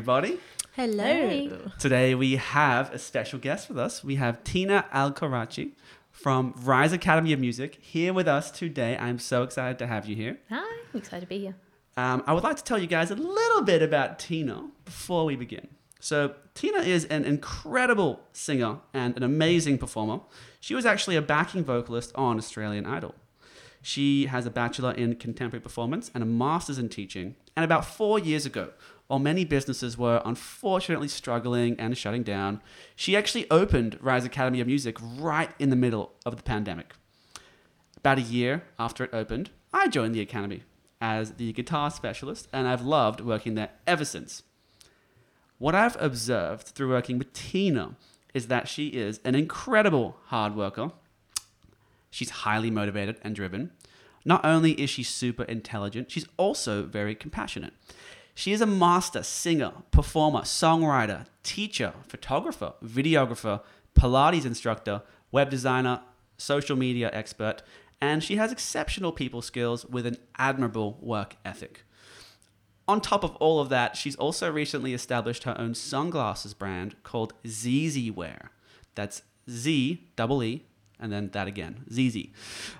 [0.00, 0.38] everybody.
[0.72, 1.04] Hello.
[1.04, 1.52] Hey.
[1.78, 4.02] Today we have a special guest with us.
[4.02, 5.66] We have Tina Alcorace
[6.10, 8.96] from Rise Academy of Music here with us today.
[8.96, 10.38] I'm so excited to have you here.
[10.48, 10.56] Hi,
[10.94, 11.54] I'm excited to be here.
[11.98, 15.36] Um, I would like to tell you guys a little bit about Tina before we
[15.36, 15.68] begin.
[16.00, 20.20] So, Tina is an incredible singer and an amazing performer.
[20.60, 23.14] She was actually a backing vocalist on Australian Idol.
[23.82, 27.36] She has a bachelor in contemporary performance and a master's in teaching.
[27.56, 28.70] And about four years ago,
[29.10, 32.62] while many businesses were unfortunately struggling and shutting down,
[32.94, 36.94] she actually opened Rise Academy of Music right in the middle of the pandemic.
[37.96, 40.62] About a year after it opened, I joined the academy
[41.00, 44.44] as the guitar specialist, and I've loved working there ever since.
[45.58, 47.96] What I've observed through working with Tina
[48.32, 50.92] is that she is an incredible hard worker.
[52.12, 53.72] She's highly motivated and driven.
[54.24, 57.72] Not only is she super intelligent, she's also very compassionate.
[58.40, 63.60] She is a master singer, performer, songwriter, teacher, photographer, videographer,
[63.94, 66.00] Pilates instructor, web designer,
[66.38, 67.62] social media expert,
[68.00, 71.84] and she has exceptional people skills with an admirable work ethic.
[72.88, 77.34] On top of all of that, she's also recently established her own sunglasses brand called
[77.44, 78.52] Zeezee Wear.
[78.94, 80.64] That's Z double E
[80.98, 82.28] and then that again, ZZ.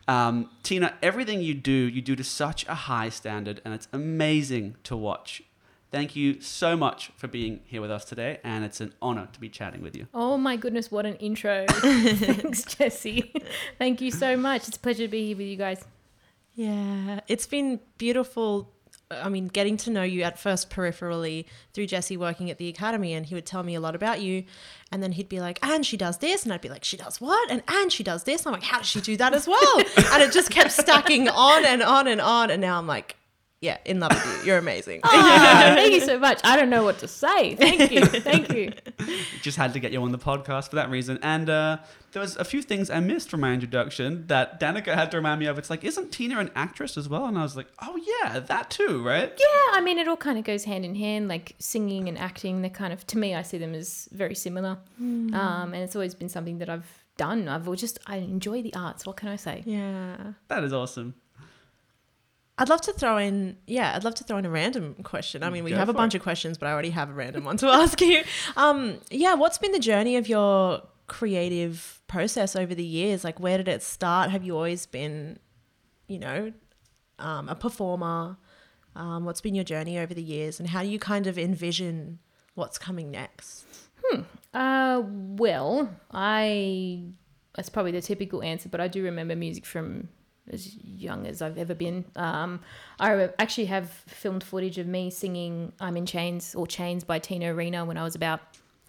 [0.06, 4.76] Um, Tina, everything you do, you do to such a high standard, and it's amazing
[4.84, 5.42] to watch.
[5.90, 9.40] Thank you so much for being here with us today, and it's an honor to
[9.40, 10.06] be chatting with you.
[10.14, 11.66] Oh my goodness, what an intro.
[11.68, 13.32] Thanks, Jesse.
[13.76, 14.68] Thank you so much.
[14.68, 15.84] It's a pleasure to be here with you guys.
[16.54, 18.70] Yeah, it's been beautiful.
[19.10, 23.12] I mean, getting to know you at first peripherally through Jesse working at the academy,
[23.12, 24.44] and he would tell me a lot about you.
[24.92, 26.44] And then he'd be like, and she does this.
[26.44, 27.50] And I'd be like, she does what?
[27.50, 28.46] And and she does this.
[28.46, 29.78] And I'm like, how does she do that as well?
[30.12, 32.50] and it just kept stacking on and on and on.
[32.50, 33.16] And now I'm like,
[33.60, 34.46] yeah, in love with you.
[34.46, 35.00] You're amazing.
[35.04, 35.10] Oh,
[35.74, 36.40] thank you so much.
[36.44, 37.54] I don't know what to say.
[37.56, 38.06] Thank you.
[38.06, 38.72] Thank you.
[39.42, 41.18] Just had to get you on the podcast for that reason.
[41.22, 41.78] And uh,
[42.12, 45.40] there was a few things I missed from my introduction that Danica had to remind
[45.40, 45.58] me of.
[45.58, 47.26] It's like, isn't Tina an actress as well?
[47.26, 49.30] And I was like, oh yeah, that too, right?
[49.38, 51.28] Yeah, I mean, it all kind of goes hand in hand.
[51.28, 54.78] Like singing and acting, they're kind of, to me, I see them as very similar.
[54.98, 57.46] Um, and it's always been something that I've done.
[57.46, 59.04] I've just, I enjoy the arts.
[59.04, 59.62] What can I say?
[59.66, 60.32] yeah.
[60.48, 61.14] That is awesome.
[62.60, 65.42] I'd love to throw in, yeah, I'd love to throw in a random question.
[65.42, 66.18] I mean, we Go have a bunch it.
[66.18, 68.22] of questions, but I already have a random one to ask you.
[68.54, 73.24] Um, yeah, what's been the journey of your creative process over the years?
[73.24, 74.30] Like, where did it start?
[74.30, 75.38] Have you always been,
[76.06, 76.52] you know,
[77.18, 78.36] um, a performer?
[78.94, 82.18] Um, what's been your journey over the years, and how do you kind of envision
[82.56, 83.64] what's coming next?
[84.04, 84.22] Hmm.
[84.52, 87.04] Uh, well, I
[87.54, 90.08] that's probably the typical answer, but I do remember music from
[90.50, 92.04] as young as I've ever been.
[92.16, 92.60] Um,
[92.98, 97.54] I actually have filmed footage of me singing "I'm in Chains" or "Chains" by Tina
[97.54, 98.40] Arena when I was about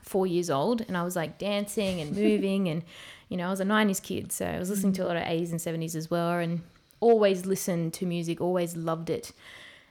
[0.01, 2.83] four years old, and I was like dancing and moving, and
[3.29, 5.23] you know I was a '90s kid, so I was listening to a lot of
[5.23, 6.61] '80s and '70s as well, and
[6.99, 9.31] always listened to music, always loved it.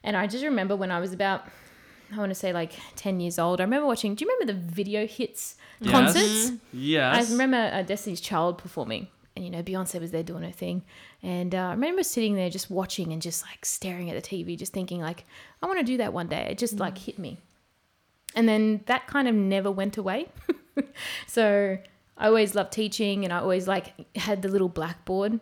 [0.02, 1.46] And I just remember when I was about
[2.12, 3.60] I want to say like 10 years old.
[3.60, 6.52] I remember watching, do you remember the video hits concerts?
[6.72, 7.28] Yes.
[7.28, 10.82] I remember uh, Destiny's Child performing, and you know, Beyonce was there doing her thing.
[11.22, 14.58] And uh, I remember sitting there just watching and just like staring at the TV,
[14.58, 15.24] just thinking, like,
[15.62, 16.48] I want to do that one day.
[16.50, 17.38] It just like hit me.
[18.34, 20.28] And then that kind of never went away.
[21.26, 21.78] so
[22.16, 25.40] I always loved teaching, and I always like had the little blackboard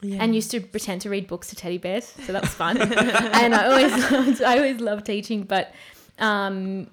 [0.00, 0.22] Yeah.
[0.22, 2.76] and used to pretend to read books to teddy bears, so that was fun.
[2.80, 5.72] and I always loved, I always loved teaching, but
[6.18, 6.88] um,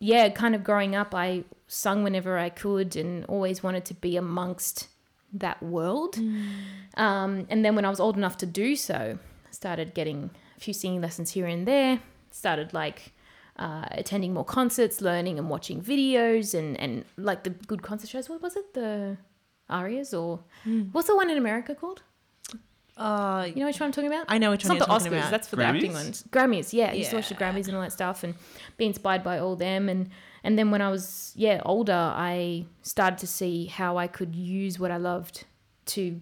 [0.00, 4.16] yeah, kind of growing up, I sung whenever I could, and always wanted to be
[4.16, 4.88] amongst
[5.32, 6.16] that world.
[6.96, 10.60] Um, and then when I was old enough to do so, I started getting a
[10.60, 12.00] few singing lessons here and there.
[12.30, 13.12] Started like
[13.56, 18.28] uh, attending more concerts, learning and watching videos, and and like the good concert shows.
[18.28, 18.74] What was it?
[18.74, 19.16] The
[19.70, 20.40] ARIAs or
[20.92, 22.02] what's the one in America called?
[22.96, 24.24] uh, You know which one I'm talking about?
[24.28, 25.20] I know which It's one not you're the talking Oscars.
[25.20, 25.30] about.
[25.30, 26.24] That's for the acting ones.
[26.30, 26.90] Grammys, yeah.
[26.90, 28.34] I used to watch the Grammys and all that stuff, and
[28.76, 29.88] be inspired by all them.
[29.88, 30.08] And
[30.44, 34.78] and then when I was yeah older, I started to see how I could use
[34.78, 35.44] what I loved
[35.86, 36.20] to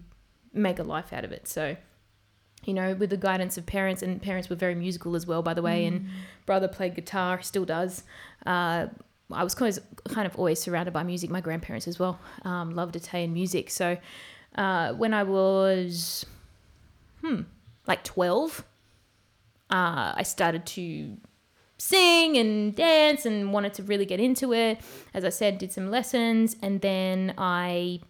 [0.53, 1.47] make a life out of it.
[1.47, 1.75] So,
[2.65, 5.53] you know, with the guidance of parents, and parents were very musical as well, by
[5.53, 5.85] the way.
[5.85, 6.07] And
[6.45, 8.03] brother played guitar, still does.
[8.45, 8.87] Uh,
[9.31, 11.29] I was kind of, kind of always surrounded by music.
[11.29, 13.69] My grandparents as well um, loved Italian music.
[13.69, 13.97] So
[14.55, 16.25] uh, when I was,
[17.21, 17.41] hmm,
[17.85, 18.63] like 12,
[19.69, 21.17] uh, I started to
[21.77, 24.79] sing and dance and wanted to really get into it.
[25.13, 28.01] As I said, did some lessons and then I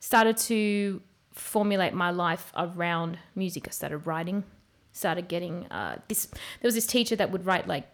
[0.00, 1.00] started to
[1.32, 3.66] formulate my life around music.
[3.68, 4.44] I started writing,
[4.92, 6.26] started getting uh, this.
[6.26, 7.86] There was this teacher that would write like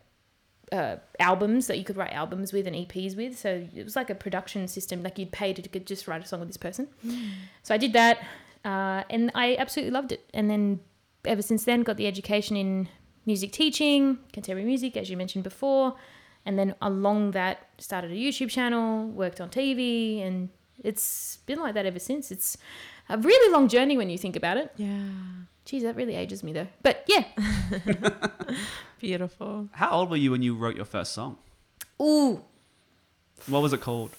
[0.72, 3.38] uh, albums that you could write albums with and EPs with.
[3.38, 5.02] So it was like a production system.
[5.02, 6.88] Like you'd pay to just write a song with this person.
[7.62, 8.18] So I did that,
[8.64, 10.28] uh, and I absolutely loved it.
[10.32, 10.80] And then
[11.24, 12.88] ever since then, got the education in
[13.26, 15.94] music teaching, contemporary music, as you mentioned before.
[16.44, 20.48] And then along that, started a YouTube channel, worked on TV, and
[20.82, 22.30] it's been like that ever since.
[22.30, 22.56] It's
[23.08, 24.72] a really long journey when you think about it.
[24.76, 25.08] Yeah.
[25.64, 26.68] Geez, that really ages me though.
[26.82, 27.24] But yeah.
[29.00, 29.68] Beautiful.
[29.72, 31.38] How old were you when you wrote your first song?
[32.00, 32.42] Ooh,
[33.48, 34.10] What was it called?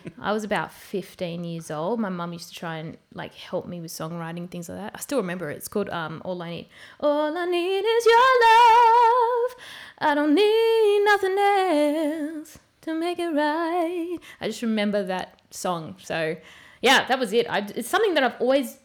[0.20, 2.00] I was about 15 years old.
[2.00, 4.92] My mum used to try and like help me with songwriting, things like that.
[4.94, 5.56] I still remember it.
[5.56, 6.68] It's called um, All I Need.
[7.00, 8.16] All I need is your
[8.46, 9.56] love.
[9.98, 14.18] I don't need nothing else to make it right.
[14.40, 15.96] I just remember that song.
[16.02, 16.36] So,
[16.80, 17.46] yeah, that was it.
[17.48, 18.78] I, it's something that I've always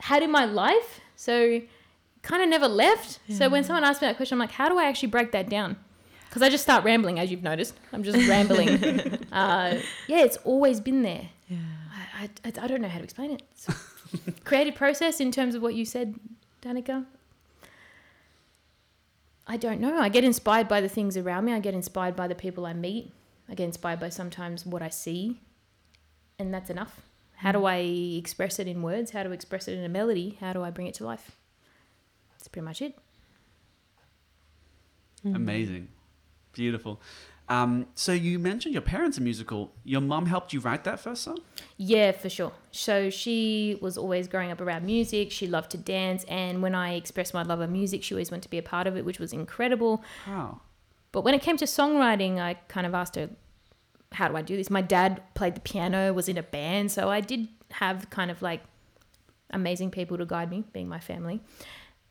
[0.00, 1.00] had in my life.
[1.16, 1.60] So,
[2.22, 3.18] kind of never left.
[3.36, 5.48] So, when someone asks me that question, I'm like, how do I actually break that
[5.48, 5.76] down?
[6.28, 7.74] Because I just start rambling, as you've noticed.
[7.92, 8.68] I'm just rambling.
[9.32, 11.28] uh, yeah, it's always been there.
[11.48, 11.58] Yeah.
[12.18, 13.42] I, I, I don't know how to explain it.
[13.52, 13.68] It's
[14.44, 16.14] creative process in terms of what you said,
[16.62, 17.06] Danica.
[19.46, 19.98] I don't know.
[19.98, 21.52] I get inspired by the things around me.
[21.52, 23.12] I get inspired by the people I meet.
[23.48, 25.40] I get inspired by sometimes what I see,
[26.38, 27.02] and that's enough.
[27.36, 29.12] How do I express it in words?
[29.12, 30.36] How do I express it in a melody?
[30.40, 31.36] How do I bring it to life?
[32.32, 32.98] That's pretty much it.
[35.24, 35.88] Amazing.
[36.56, 37.02] Beautiful.
[37.48, 39.72] Um, so you mentioned your parents are musical.
[39.84, 41.38] Your mum helped you write that first song?
[41.76, 42.52] Yeah, for sure.
[42.72, 45.30] So she was always growing up around music.
[45.30, 46.24] She loved to dance.
[46.24, 48.86] And when I expressed my love of music, she always wanted to be a part
[48.86, 50.02] of it, which was incredible.
[50.26, 50.62] Wow.
[51.12, 53.28] But when it came to songwriting, I kind of asked her,
[54.12, 54.70] how do I do this?
[54.70, 56.90] My dad played the piano, was in a band.
[56.90, 58.62] So I did have kind of like
[59.50, 61.42] amazing people to guide me, being my family.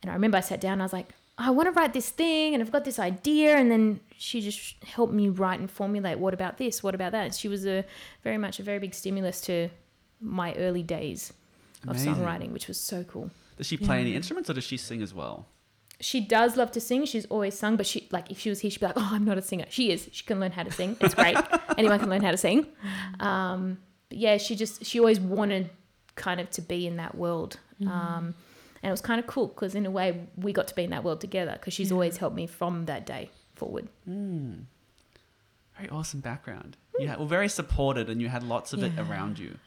[0.02, 2.54] And I remember I sat down I was like, I want to write this thing
[2.54, 3.56] and I've got this idea.
[3.56, 6.82] And then she just helped me write and formulate what about this?
[6.82, 7.34] What about that?
[7.34, 7.84] She was a
[8.22, 9.68] very much a very big stimulus to
[10.20, 11.32] my early days
[11.86, 12.12] Amazing.
[12.12, 13.30] of songwriting, which was so cool.
[13.56, 15.46] Does she play any instruments or does she sing as well?
[16.00, 17.06] She does love to sing.
[17.06, 19.24] She's always sung, but she like if she was here, she'd be like, "Oh, I'm
[19.24, 20.10] not a singer." She is.
[20.12, 20.94] She can learn how to sing.
[21.00, 21.38] It's great.
[21.78, 22.66] Anyone can learn how to sing.
[23.18, 23.78] Um,
[24.10, 25.70] but yeah, she just she always wanted
[26.14, 27.58] kind of to be in that world.
[27.86, 28.34] Um,
[28.82, 30.90] and it was kind of cool because in a way we got to be in
[30.90, 33.88] that world together because she's always helped me from that day forward.
[35.76, 36.76] Very awesome background.
[36.98, 39.58] You had, were very supported and you had lots of it around you.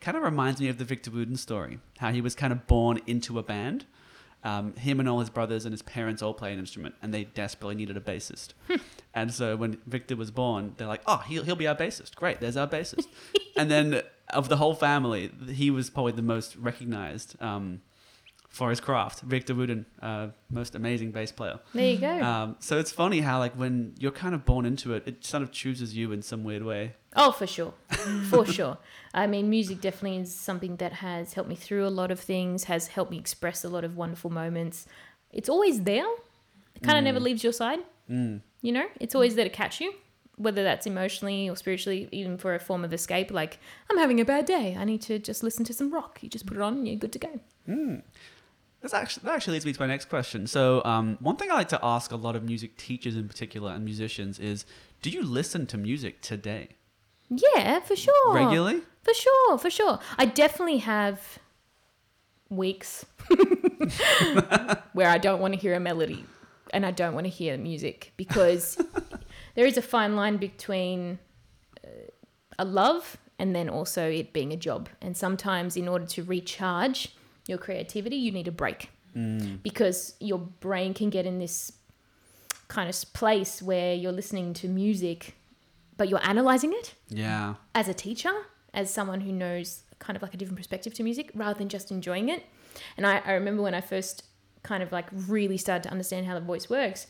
[0.00, 3.00] Kind of reminds me of the Victor Wooten story, how he was kind of born
[3.06, 3.84] into a band.
[4.44, 7.24] Um, him and all his brothers and his parents all play an instrument, and they
[7.24, 8.50] desperately needed a bassist.
[9.12, 12.14] and so when Victor was born, they're like, "Oh, he'll he'll be our bassist.
[12.14, 13.08] Great, there's our bassist."
[13.56, 14.00] and then
[14.30, 17.80] of the whole family, he was probably the most recognized um,
[18.48, 19.20] for his craft.
[19.20, 21.60] Victor Wooten, uh, most amazing bass player.
[21.74, 22.20] There you go.
[22.22, 25.42] Um, so it's funny how like when you're kind of born into it, it sort
[25.42, 26.94] of chooses you in some weird way.
[27.14, 27.74] Oh, for sure.
[28.30, 28.78] for sure.
[29.14, 32.64] I mean, music definitely is something that has helped me through a lot of things,
[32.64, 34.86] has helped me express a lot of wonderful moments.
[35.30, 36.06] It's always there.
[36.74, 37.80] It kind of never leaves your side.
[38.10, 38.40] Mm.
[38.62, 39.92] You know, it's always there to catch you,
[40.36, 43.30] whether that's emotionally or spiritually, even for a form of escape.
[43.30, 43.58] Like,
[43.90, 44.76] I'm having a bad day.
[44.78, 46.18] I need to just listen to some rock.
[46.22, 47.40] You just put it on and you're good to go.
[48.80, 50.46] That's actually, that actually leads me to my next question.
[50.46, 53.72] So um, one thing I like to ask a lot of music teachers in particular
[53.72, 54.64] and musicians is,
[55.02, 56.68] do you listen to music today
[57.28, 58.34] Yeah, for sure.
[58.34, 58.82] regularly?
[59.02, 59.98] For sure, for sure.
[60.16, 61.38] I definitely have
[62.50, 63.04] weeks
[64.92, 66.24] where I don't want to hear a melody
[66.72, 68.80] and I don't want to hear music because
[69.54, 71.18] there is a fine line between
[71.84, 71.88] uh,
[72.58, 74.88] a love and then also it being a job.
[75.00, 77.14] And sometimes, in order to recharge
[77.48, 79.60] your creativity, you need a break mm.
[79.62, 81.72] because your brain can get in this
[82.68, 85.34] kind of place where you're listening to music,
[85.96, 87.54] but you're analyzing it Yeah.
[87.74, 88.30] as a teacher,
[88.72, 91.90] as someone who knows kind of like a different perspective to music rather than just
[91.90, 92.44] enjoying it.
[92.96, 94.24] And I, I remember when I first
[94.62, 97.06] kind of like really started to understand how the voice works,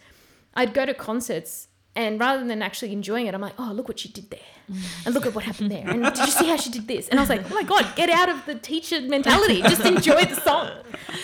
[0.55, 3.99] I'd go to concerts and rather than actually enjoying it, I'm like, oh, look what
[3.99, 4.41] she did there.
[5.07, 5.89] And look at what happened there.
[5.89, 7.09] And did you see how she did this?
[7.09, 9.63] And I was like, oh my God, get out of the teacher mentality.
[9.63, 10.71] Just enjoy the song.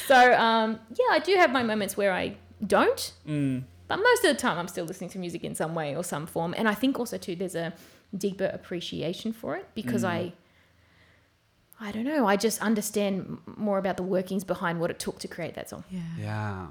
[0.06, 3.12] So, um, yeah, I do have my moments where I don't.
[3.87, 6.26] But most of the time, I'm still listening to music in some way or some
[6.26, 6.54] form.
[6.56, 7.75] And I think also, too, there's a
[8.16, 10.33] deeper appreciation for it because I,
[11.80, 15.28] I don't know, I just understand more about the workings behind what it took to
[15.28, 15.85] create that song.
[15.90, 16.00] Yeah.
[16.18, 16.66] Yeah.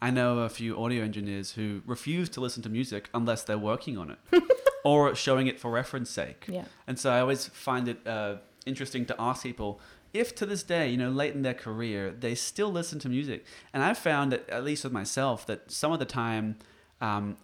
[0.00, 3.98] I know a few audio engineers who refuse to listen to music unless they're working
[3.98, 4.42] on it
[4.84, 6.44] or showing it for reference sake.
[6.48, 6.64] Yeah.
[6.86, 9.80] And so I always find it uh, interesting to ask people
[10.14, 13.44] if to this day, you know, late in their career, they still listen to music.
[13.72, 16.56] And I've found that, at least with myself, that some of the time
[17.00, 17.36] um,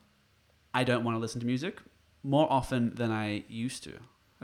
[0.72, 1.80] I don't want to listen to music
[2.22, 3.92] more often than I used to.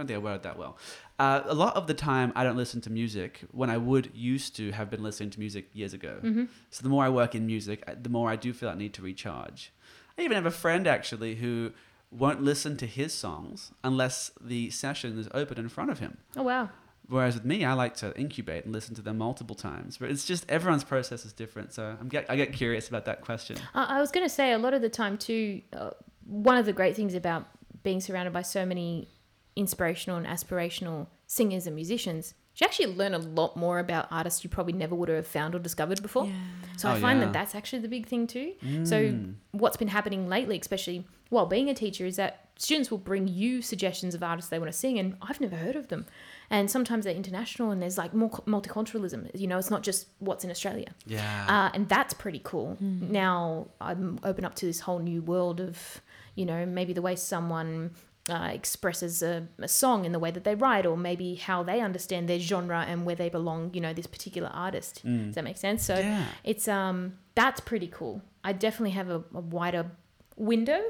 [0.01, 0.79] I don't think I worded that well.
[1.19, 4.57] Uh, a lot of the time, I don't listen to music when I would used
[4.57, 6.21] to have been listening to music years ago.
[6.23, 6.45] Mm-hmm.
[6.71, 9.03] So the more I work in music, the more I do feel I need to
[9.03, 9.75] recharge.
[10.17, 11.73] I even have a friend actually who
[12.11, 16.17] won't listen to his songs unless the session is open in front of him.
[16.35, 16.71] Oh wow.
[17.07, 19.99] Whereas with me, I like to incubate and listen to them multiple times.
[19.99, 21.75] But it's just everyone's process is different.
[21.75, 23.59] So I'm get, I get curious about that question.
[23.75, 25.61] I I was going to say a lot of the time too.
[25.75, 25.91] Uh,
[26.25, 27.47] one of the great things about
[27.83, 29.09] being surrounded by so many
[29.57, 34.43] inspirational and aspirational singers and musicians, is you actually learn a lot more about artists
[34.45, 36.27] you probably never would have found or discovered before.
[36.27, 36.33] Yeah.
[36.77, 37.27] So Oh, I find yeah.
[37.27, 38.55] that that's actually the big thing too.
[38.85, 39.35] So Mm.
[39.53, 43.63] what's been happening lately, especially while being a teacher, is that students will bring you
[43.63, 46.05] suggestions of artists they want to sing, and I've never heard of them.
[46.51, 49.31] And sometimes they're international, and there's like more multiculturalism.
[49.39, 50.89] You know, it's not just what's in Australia.
[51.07, 51.47] Yeah.
[51.49, 52.77] Uh, and that's pretty cool.
[52.81, 56.03] Now I'm open up to this whole new world of,
[56.35, 57.93] you know, maybe the way someone
[58.29, 61.81] uh, expresses a, a song in the way that they write, or maybe how they
[61.81, 63.71] understand their genre and where they belong.
[63.73, 65.03] You know, this particular artist.
[65.05, 65.85] Does that make sense?
[65.85, 66.27] So yeah.
[66.45, 68.23] it's um that's pretty cool.
[68.45, 69.91] I definitely have a, a wider
[70.37, 70.83] window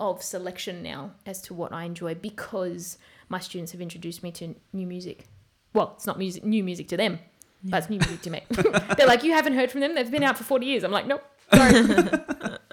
[0.00, 4.54] of selection now as to what I enjoy because my students have introduced me to
[4.72, 5.26] new music.
[5.72, 7.18] Well, it's not music, new music to them,
[7.64, 8.42] but it's new music to me.
[8.96, 9.94] They're like, you haven't heard from them?
[9.94, 10.84] They've been out for 40 years.
[10.84, 11.24] I'm like, nope.
[11.52, 11.72] Sorry.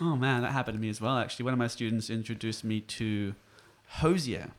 [0.00, 1.18] Oh man, that happened to me as well.
[1.18, 3.34] Actually, one of my students introduced me to
[3.88, 4.50] Hozier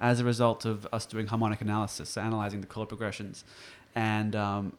[0.00, 3.44] as a result of us doing harmonic analysis, so analyzing the chord progressions,
[3.94, 4.74] and um,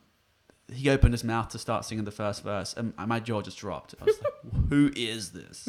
[0.72, 3.96] he opened his mouth to start singing the first verse, and my jaw just dropped.
[4.00, 5.68] I was like, "Who is this?"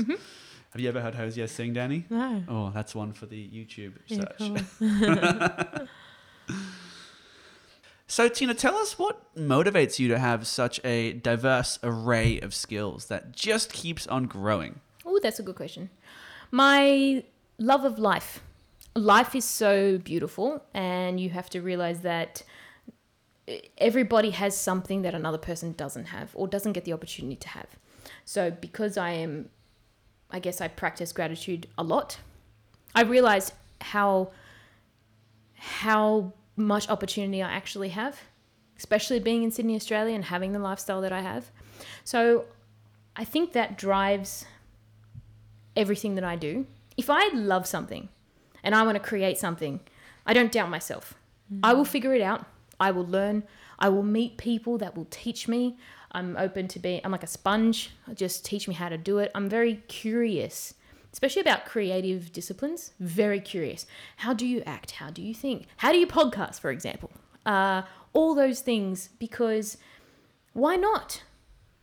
[0.72, 2.04] Have you ever heard Hozier sing, Danny?
[2.10, 2.42] No.
[2.48, 4.66] Oh, that's one for the YouTube Yeah, search.
[4.78, 5.88] cool.
[8.06, 13.06] So, Tina, tell us what motivates you to have such a diverse array of skills
[13.06, 14.80] that just keeps on growing.
[15.06, 15.90] Oh, that's a good question.
[16.50, 17.24] My
[17.58, 18.42] love of life.
[18.94, 22.42] Life is so beautiful, and you have to realize that
[23.48, 27.48] eh, everybody has something that another person doesn't have or doesn't get the opportunity to
[27.48, 27.68] have.
[28.26, 29.48] So, because I am,
[30.30, 32.18] I guess I practice gratitude a lot,
[32.94, 34.30] I realized how
[35.54, 38.20] how much opportunity I actually have,
[38.76, 41.50] especially being in Sydney, Australia, and having the lifestyle that I have.
[42.04, 42.44] So,
[43.14, 44.46] I think that drives
[45.76, 46.66] everything that I do.
[46.96, 48.08] If I love something
[48.62, 49.80] and I want to create something,
[50.26, 51.14] I don't doubt myself.
[51.52, 51.60] Mm.
[51.62, 52.46] I will figure it out.
[52.80, 53.44] I will learn.
[53.78, 55.78] I will meet people that will teach me.
[56.12, 57.90] I'm open to be, I'm like a sponge.
[58.14, 59.30] Just teach me how to do it.
[59.34, 60.74] I'm very curious,
[61.12, 62.92] especially about creative disciplines.
[62.98, 63.86] Very curious.
[64.18, 64.92] How do you act?
[64.92, 65.66] How do you think?
[65.78, 67.10] How do you podcast, for example?
[67.44, 69.76] Uh, all those things because
[70.52, 71.22] why not?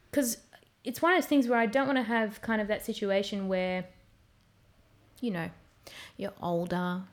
[0.09, 0.37] Because
[0.83, 3.47] it's one of those things where I don't want to have kind of that situation
[3.47, 3.85] where,
[5.21, 5.49] you know,
[6.17, 7.03] you're older,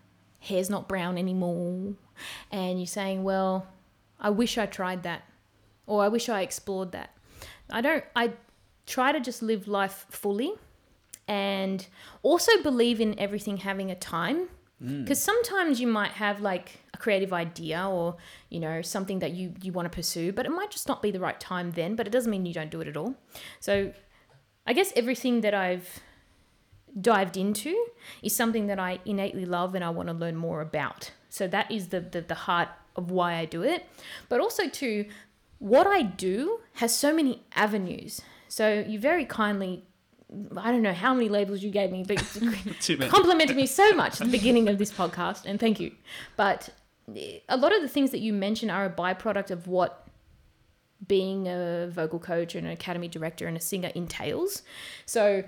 [0.40, 1.94] hair's not brown anymore,
[2.50, 3.66] and you're saying, well,
[4.20, 5.22] I wish I tried that,
[5.86, 7.10] or I wish I explored that.
[7.70, 8.32] I don't, I
[8.86, 10.54] try to just live life fully
[11.28, 11.86] and
[12.22, 14.48] also believe in everything having a time.
[14.82, 15.04] Mm.
[15.04, 18.16] Because sometimes you might have like a creative idea or,
[18.50, 21.10] you know, something that you, you want to pursue, but it might just not be
[21.10, 23.14] the right time then, but it doesn't mean you don't do it at all.
[23.58, 23.92] So
[24.66, 26.00] I guess everything that I've
[27.00, 27.86] dived into
[28.22, 31.10] is something that I innately love and I want to learn more about.
[31.30, 33.86] So that is the, the, the heart of why I do it.
[34.28, 35.06] But also, too,
[35.58, 38.20] what I do has so many avenues.
[38.48, 39.84] So you very kindly,
[40.56, 42.18] I don't know how many labels you gave me, but
[43.08, 45.92] complimented me so much at the beginning of this podcast, and thank you.
[46.36, 46.68] But
[47.14, 50.06] eh, a lot of the things that you mention are a byproduct of what
[51.06, 54.62] being a vocal coach and an academy director and a singer entails.
[55.04, 55.44] So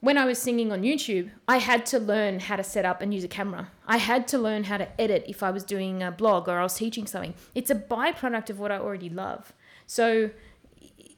[0.00, 3.12] when I was singing on YouTube, I had to learn how to set up and
[3.12, 3.70] use a camera.
[3.86, 6.62] I had to learn how to edit if I was doing a blog or I
[6.62, 7.34] was teaching something.
[7.54, 9.52] It's a byproduct of what I already love.
[9.86, 10.30] So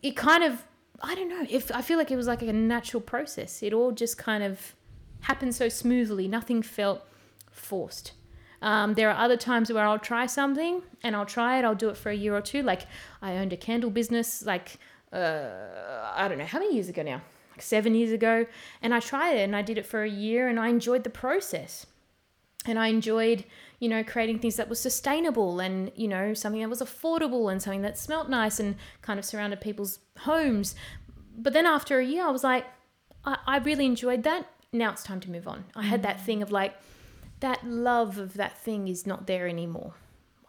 [0.03, 0.65] it kind of,
[1.01, 3.63] I don't know, if I feel like it was like a natural process.
[3.63, 4.75] It all just kind of
[5.21, 6.29] happened so smoothly.
[6.29, 7.07] Nothing felt
[7.51, 8.13] forced.
[8.61, 11.65] Um, there are other times where I'll try something and I'll try it.
[11.65, 12.63] I'll do it for a year or two.
[12.63, 12.83] Like
[13.23, 14.79] I owned a candle business, like
[15.13, 15.51] uh,
[16.15, 18.47] I don't know how many years ago now, like seven years ago,
[18.83, 21.11] and I tried it and I did it for a year and I enjoyed the
[21.11, 21.87] process,
[22.69, 23.45] and I enjoyed
[23.81, 27.63] you know creating things that was sustainable and you know something that was affordable and
[27.63, 30.75] something that smelt nice and kind of surrounded people's homes.
[31.37, 32.67] But then after a year, I was like,
[33.25, 34.51] I, I really enjoyed that.
[34.73, 35.65] Now it's time to move on.
[35.75, 36.25] I had that mm.
[36.25, 36.75] thing of like
[37.41, 39.95] that love of that thing is not there anymore.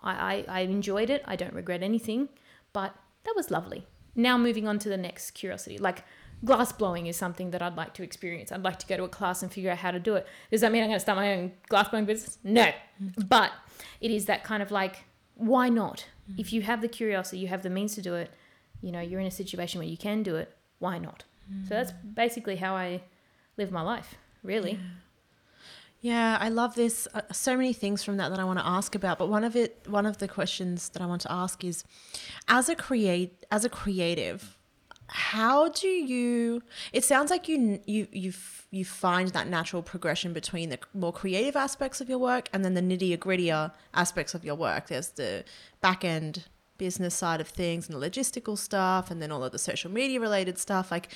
[0.02, 1.24] I, I, I enjoyed it.
[1.26, 2.30] I don't regret anything,
[2.74, 3.86] but that was lovely.
[4.16, 5.78] Now moving on to the next curiosity.
[5.78, 6.04] Like
[6.44, 8.52] glass blowing is something that I'd like to experience.
[8.52, 10.28] I'd like to go to a class and figure out how to do it.
[10.52, 12.38] Does that mean I'm going to start my own glass blowing business?
[12.44, 12.72] No.
[13.28, 13.52] But
[14.02, 15.06] it is that kind of like,
[15.36, 16.06] why not?
[16.38, 18.32] If you have the curiosity, you have the means to do it,
[18.82, 21.24] you know, you're in a situation where you can do it, why not?
[21.68, 23.02] So that's basically how I
[23.58, 24.80] live my life, really.
[26.00, 27.08] Yeah, I love this.
[27.14, 29.56] Uh, so many things from that that I want to ask about, but one of
[29.56, 31.84] it, one of the questions that I want to ask is,
[32.48, 34.59] as a create, as a creative,
[35.12, 36.62] how do you?
[36.94, 38.34] It sounds like you you you
[38.72, 42.76] you find that natural progression between the more creative aspects of your work and then
[42.76, 44.88] the nitty grittier aspects of your work.
[44.88, 45.44] There's the
[45.82, 46.46] back end
[46.78, 50.20] business side of things and the logistical stuff, and then all of the social media
[50.20, 50.92] related stuff.
[50.92, 51.10] Like,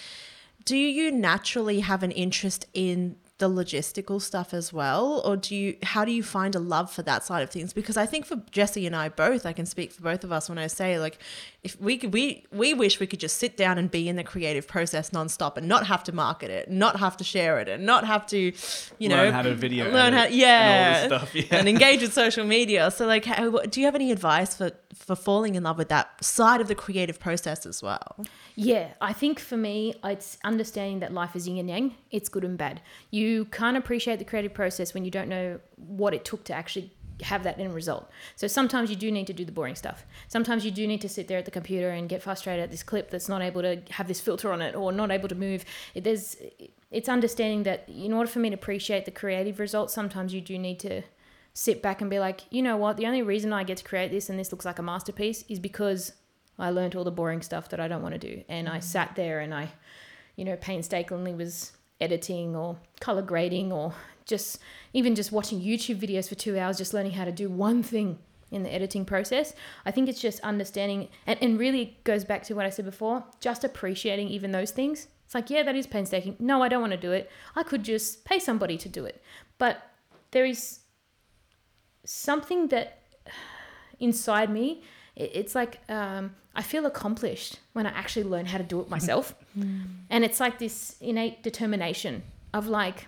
[0.66, 5.76] do you naturally have an interest in the logistical stuff as well or do you
[5.84, 8.38] how do you find a love for that side of things because i think for
[8.52, 11.18] jesse and i both i can speak for both of us when i say like
[11.62, 14.24] if we could we we wish we could just sit down and be in the
[14.24, 17.86] creative process nonstop and not have to market it not have to share it and
[17.86, 18.54] not have to
[18.98, 21.36] you know learn how to video learn how yeah and all this stuff.
[21.52, 21.58] Yeah.
[21.60, 25.16] and engage with social media so like how, do you have any advice for for
[25.16, 29.40] falling in love with that side of the creative process as well Yeah, I think
[29.40, 31.96] for me, it's understanding that life is yin and yang.
[32.12, 32.82] It's good and bad.
[33.10, 36.92] You can't appreciate the creative process when you don't know what it took to actually
[37.22, 38.10] have that end result.
[38.36, 40.06] So sometimes you do need to do the boring stuff.
[40.28, 42.84] Sometimes you do need to sit there at the computer and get frustrated at this
[42.84, 45.66] clip that's not able to have this filter on it or not able to move.
[45.96, 46.36] There's,
[46.92, 50.58] it's understanding that in order for me to appreciate the creative results, sometimes you do
[50.58, 51.04] need to
[51.54, 54.12] sit back and be like, you know what, the only reason I get to create
[54.12, 56.14] this and this looks like a masterpiece is because
[56.58, 58.44] I learned all the boring stuff that I don't want to do.
[58.50, 58.84] And I mm.
[58.84, 59.70] sat there and I,
[60.36, 63.94] you know, painstakingly was editing or color grading or
[64.26, 64.60] just
[64.94, 68.20] even just watching YouTube videos for two hours, just learning how to do one thing
[68.52, 69.54] in the editing process.
[69.86, 73.24] I think it's just understanding and, and really goes back to what I said before,
[73.40, 75.08] just appreciating even those things.
[75.26, 76.36] It's like, yeah, that is painstaking.
[76.40, 77.30] No, I don't want to do it.
[77.56, 79.22] I could just pay somebody to do it.
[79.58, 79.82] But
[80.32, 80.80] there is
[82.06, 83.00] something that
[84.00, 84.82] inside me
[85.16, 89.36] it's like um, i feel accomplished when i actually learn how to do it myself.
[90.10, 93.08] And it's like this innate determination of like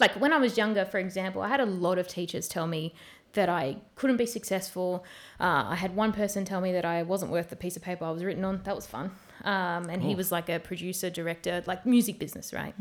[0.00, 2.94] like when i was younger for example i had a lot of teachers tell me
[3.34, 5.04] that i couldn't be successful.
[5.38, 8.04] Uh, i had one person tell me that i wasn't worth the piece of paper
[8.06, 8.60] i was written on.
[8.64, 9.10] That was fun.
[9.44, 10.16] Um, and he Oh.
[10.16, 12.74] was like a producer director like music business right?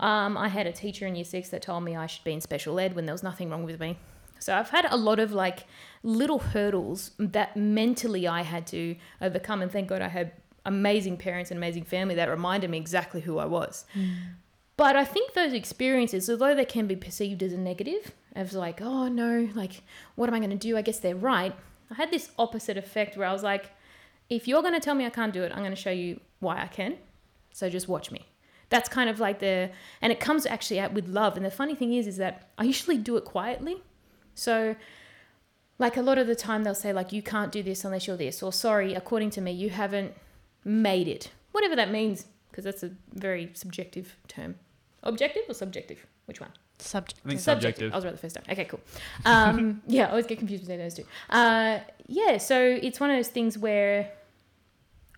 [0.00, 2.40] Um, i had a teacher in year six that told me i should be in
[2.42, 3.96] special ed when there was nothing wrong with me
[4.38, 5.66] so I've had a lot of like
[6.02, 9.62] little hurdles that mentally I had to overcome.
[9.62, 10.32] And thank God I had
[10.64, 13.84] amazing parents and amazing family that reminded me exactly who I was.
[13.92, 14.08] Hmm.
[14.76, 18.80] But I think those experiences, although they can be perceived as a negative, as like,
[18.82, 19.82] oh no, like,
[20.16, 20.76] what am I going to do?
[20.76, 21.54] I guess they're right.
[21.90, 23.70] I had this opposite effect where I was like,
[24.28, 26.20] if you're going to tell me I can't do it, I'm going to show you
[26.40, 26.98] why I can.
[27.52, 28.26] So just watch me.
[28.68, 29.70] That's kind of like the,
[30.02, 31.36] and it comes actually out with love.
[31.36, 33.82] And the funny thing is, is that I usually do it quietly.
[34.36, 34.76] So,
[35.78, 38.16] like a lot of the time, they'll say, like, you can't do this unless you're
[38.16, 40.14] this, or sorry, according to me, you haven't
[40.64, 41.32] made it.
[41.50, 44.54] Whatever that means, because that's a very subjective term.
[45.02, 46.06] Objective or subjective?
[46.26, 46.50] Which one?
[46.78, 47.92] subject I think subjective.
[47.92, 48.44] I was right the first time.
[48.50, 48.80] Okay, cool.
[49.24, 51.04] Um, yeah, I always get confused between those two.
[51.30, 54.12] Uh, yeah, so it's one of those things where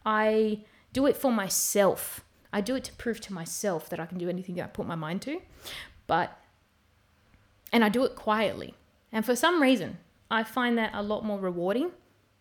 [0.04, 0.60] I
[0.92, 2.24] do it for myself.
[2.52, 4.86] I do it to prove to myself that I can do anything that I put
[4.86, 5.40] my mind to.
[6.06, 6.38] But,
[7.72, 8.74] and I do it quietly.
[9.12, 9.98] And for some reason,
[10.30, 11.90] I find that a lot more rewarding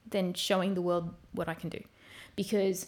[0.09, 1.81] than showing the world what I can do.
[2.35, 2.87] Because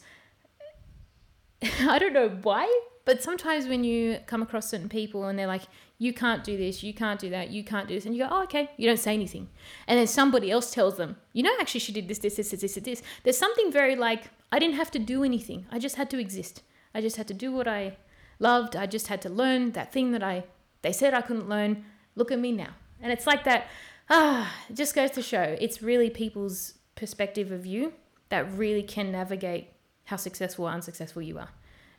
[1.81, 5.63] I don't know why, but sometimes when you come across certain people and they're like,
[5.97, 8.29] you can't do this, you can't do that, you can't do this, and you go,
[8.31, 9.49] oh, okay, you don't say anything.
[9.87, 12.61] And then somebody else tells them, you know, actually, she did this, this, this, this,
[12.61, 13.03] this, this.
[13.23, 16.61] There's something very like, I didn't have to do anything, I just had to exist.
[16.95, 17.97] I just had to do what I
[18.39, 20.45] loved, I just had to learn that thing that I,
[20.81, 21.83] they said I couldn't learn.
[22.15, 22.73] Look at me now.
[23.01, 23.67] And it's like that,
[24.09, 27.93] ah, it just goes to show it's really people's perspective of you
[28.29, 29.69] that really can navigate
[30.05, 31.49] how successful or unsuccessful you are.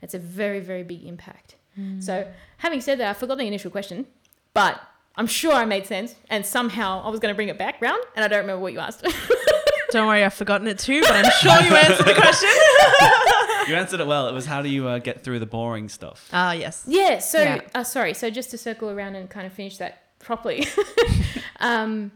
[0.03, 1.57] It's a very, very big impact.
[2.01, 4.07] So, having said that, I forgot the initial question,
[4.53, 4.79] but
[5.17, 6.15] I'm sure I made sense.
[6.29, 8.75] And somehow I was going to bring it back round, and I don't remember what
[8.75, 9.03] you asked.
[9.91, 12.49] don't worry i've forgotten it too but i'm sure you answered the question
[13.69, 14.27] You answered it well.
[14.29, 16.29] It was how do you uh, get through the boring stuff?
[16.33, 17.19] ah yes yeah.
[17.19, 17.61] So, Yeah.
[17.75, 18.15] Uh, sorry.
[18.15, 20.67] So, just to circle around and kind of finish that properly,
[21.61, 22.13] um,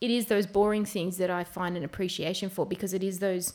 [0.00, 3.52] it is those boring things that I find an appreciation for because it is those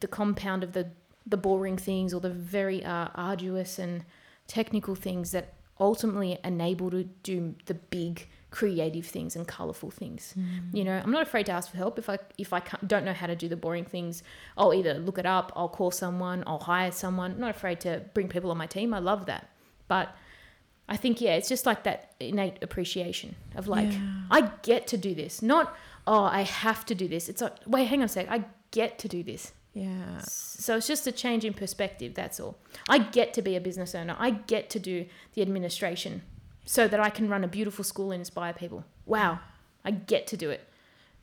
[0.00, 0.90] the compound of the
[1.26, 4.04] the boring things or the very uh, arduous and
[4.46, 10.32] technical things that ultimately enable to do the big creative things and colorful things.
[10.72, 13.12] You know, I'm not afraid to ask for help if I if I don't know
[13.12, 14.22] how to do the boring things.
[14.56, 17.32] I'll either look it up, I'll call someone, I'll hire someone.
[17.32, 18.94] I'm not afraid to bring people on my team.
[18.94, 19.50] I love that.
[19.88, 20.16] But
[20.88, 24.22] I think yeah, it's just like that innate appreciation of like Yeah.
[24.30, 27.28] I get to do this, not oh I have to do this.
[27.28, 29.52] It's like wait, hang on a sec, I get to do this.
[29.74, 30.20] Yeah.
[30.20, 32.14] So it's just a change in perspective.
[32.14, 32.56] That's all.
[32.88, 34.16] I get to be a business owner.
[34.18, 36.22] I get to do the administration
[36.64, 38.84] so that I can run a beautiful school and inspire people.
[39.04, 39.40] Wow,
[39.84, 40.66] I get to do it.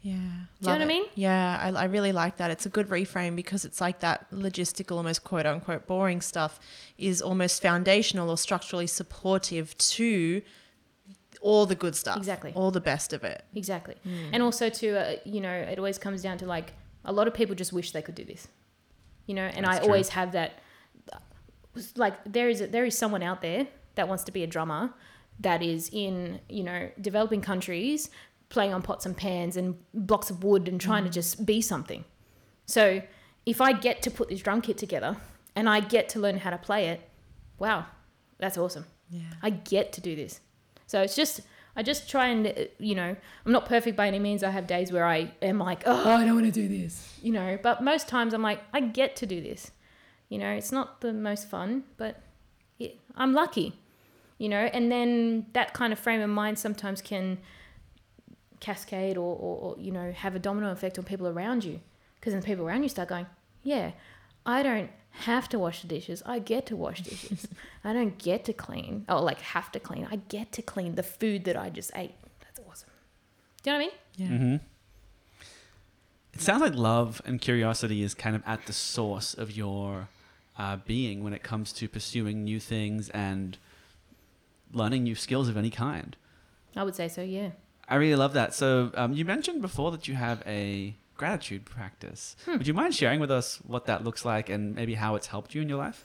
[0.04, 0.16] Yeah.
[0.16, 1.06] Do you know Love what I mean?
[1.16, 2.52] Yeah, I, I really like that.
[2.52, 6.60] It's a good reframe because it's like that logistical, almost quote unquote boring stuff
[6.98, 10.42] is almost foundational or structurally supportive to
[11.42, 12.18] all the good stuff.
[12.18, 12.52] Exactly.
[12.54, 13.46] All the best of it.
[13.56, 13.96] Exactly.
[14.34, 16.74] And also to uh, you know, it always comes down to like
[17.06, 18.50] a lot of people just wish they could do this.
[19.26, 19.88] You know, and That's I true.
[19.88, 20.60] always have that
[21.96, 24.94] like there is a, there is someone out there that wants to be a drummer
[25.39, 28.10] that is in, you know, developing countries
[28.54, 32.06] playing on pots and pans and blocks of wood and trying to just be something.
[32.66, 33.02] So,
[33.46, 35.18] if I get to put this drum kit together
[35.56, 37.02] and I get to learn how to play it,
[37.60, 37.88] wow,
[38.38, 38.86] that's awesome.
[39.10, 39.22] Yeah.
[39.42, 40.39] I get to do this.
[40.88, 41.42] So it's just,
[41.76, 44.44] I just try and, uh, you know, I'm not perfect by any means.
[44.44, 47.32] I have days where I am like, oh, I don't want to do this, you
[47.32, 49.72] know, but most times I'm like, I get to do this.
[50.30, 52.22] You know, it's not the most fun, but
[52.80, 53.80] it, I'm lucky,
[54.38, 57.39] you know, and then that kind of frame of mind sometimes can
[58.63, 61.80] cascade or, or, or you know, have a domino effect on people around you.
[62.15, 63.28] Because then the people around you start going,
[63.62, 63.91] yeah,
[64.45, 66.23] I don't have to wash the dishes.
[66.26, 67.47] I get to wash dishes.
[67.84, 69.06] I don't get to clean.
[69.10, 70.08] Oh, like have to clean.
[70.10, 72.15] I get to clean the food that I just ate.
[72.41, 72.89] That's awesome.
[73.62, 74.32] Do you know what I mean?
[74.32, 74.38] Yeah.
[74.38, 74.65] mm-hmm.
[76.34, 80.08] It sounds like love and curiosity is kind of at the source of your
[80.58, 83.58] uh, being when it comes to pursuing new things and
[84.71, 86.15] learning new skills of any kind.
[86.76, 87.49] I would say so, yeah.
[87.88, 88.54] I really love that.
[88.54, 92.36] So um, you mentioned before that you have a gratitude practice.
[92.48, 95.54] Would you mind sharing with us what that looks like and maybe how it's helped
[95.54, 96.04] you in your life?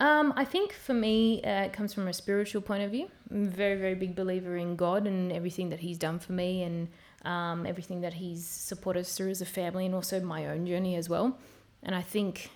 [0.00, 3.08] Um, I think for me, uh, it comes from a spiritual point of view.
[3.30, 6.62] I'm a very, very big believer in God and everything that He's done for me
[6.62, 6.88] and
[7.24, 10.96] um, everything that He's supported us through as a family and also my own journey
[10.96, 11.38] as well.
[11.82, 12.50] And I think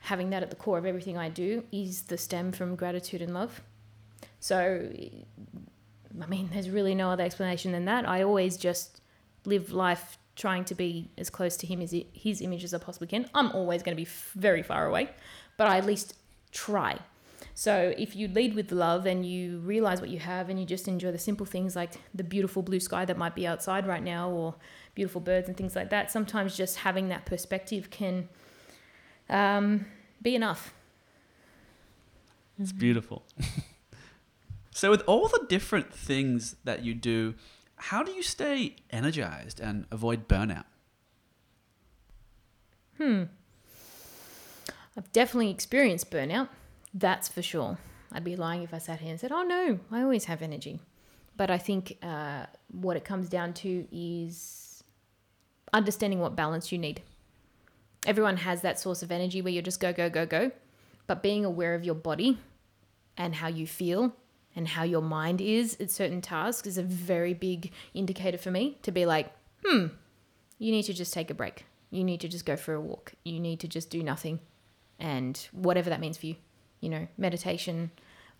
[0.00, 3.34] having that at the core of everything I do is the stem from gratitude and
[3.34, 3.60] love.
[4.40, 4.88] So,
[6.20, 8.08] I mean, there's really no other explanation than that.
[8.08, 9.00] I always just
[9.44, 13.08] live life trying to be as close to him as his image as I possibly
[13.08, 13.28] can.
[13.34, 15.10] I'm always going to be f- very far away,
[15.56, 16.14] but I at least
[16.52, 16.98] try.
[17.54, 20.88] So if you lead with love and you realize what you have and you just
[20.88, 24.28] enjoy the simple things like the beautiful blue sky that might be outside right now
[24.28, 24.54] or
[24.94, 28.28] beautiful birds and things like that, sometimes just having that perspective can
[29.30, 29.86] um,
[30.20, 30.74] be enough.
[32.58, 33.22] It's beautiful.
[34.76, 37.32] so, with all the different things that you do,
[37.76, 40.66] how do you stay energized and avoid burnout?
[42.98, 43.22] Hmm.
[44.94, 46.50] I've definitely experienced burnout.
[46.92, 47.78] That's for sure.
[48.12, 50.78] I'd be lying if I sat here and said, oh no, I always have energy.
[51.38, 54.84] But I think uh, what it comes down to is
[55.72, 57.00] understanding what balance you need.
[58.06, 60.50] Everyone has that source of energy where you just go, go, go, go.
[61.06, 62.36] But being aware of your body
[63.16, 64.14] and how you feel
[64.56, 68.78] and how your mind is at certain tasks is a very big indicator for me
[68.82, 69.30] to be like,
[69.64, 69.86] hmm,
[70.58, 71.66] you need to just take a break.
[71.90, 73.12] You need to just go for a walk.
[73.22, 74.40] You need to just do nothing.
[74.98, 76.36] And whatever that means for you,
[76.80, 77.90] you know, meditation,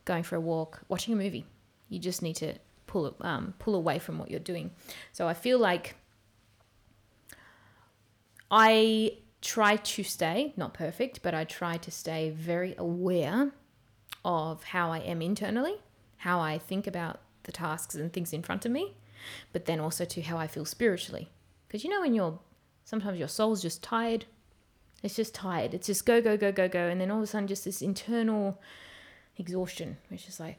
[0.06, 1.44] going for a walk, watching a movie.
[1.90, 2.54] You just need to
[2.86, 4.70] pull um, pull away from what you're doing.
[5.12, 5.96] So I feel like
[8.50, 13.52] I try to stay not perfect, but I try to stay very aware
[14.24, 15.74] of how I am internally,
[16.26, 18.94] how I think about the tasks and things in front of me,
[19.52, 21.30] but then also to how I feel spiritually.
[21.68, 22.40] Because you know, when you're
[22.84, 24.24] sometimes your soul's just tired,
[25.04, 25.72] it's just tired.
[25.72, 26.88] It's just go, go, go, go, go.
[26.88, 28.60] And then all of a sudden, just this internal
[29.36, 30.58] exhaustion, which is like,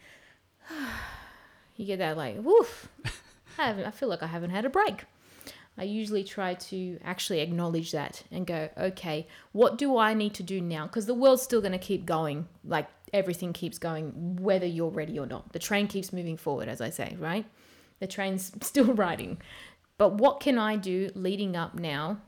[1.75, 2.87] you get that, like, woof.
[3.57, 5.03] I, I feel like I haven't had a break.
[5.77, 10.43] I usually try to actually acknowledge that and go, okay, what do I need to
[10.43, 10.87] do now?
[10.87, 12.47] Because the world's still going to keep going.
[12.63, 15.53] Like everything keeps going, whether you're ready or not.
[15.53, 17.45] The train keeps moving forward, as I say, right?
[17.99, 19.41] The train's still riding.
[19.97, 22.21] But what can I do leading up now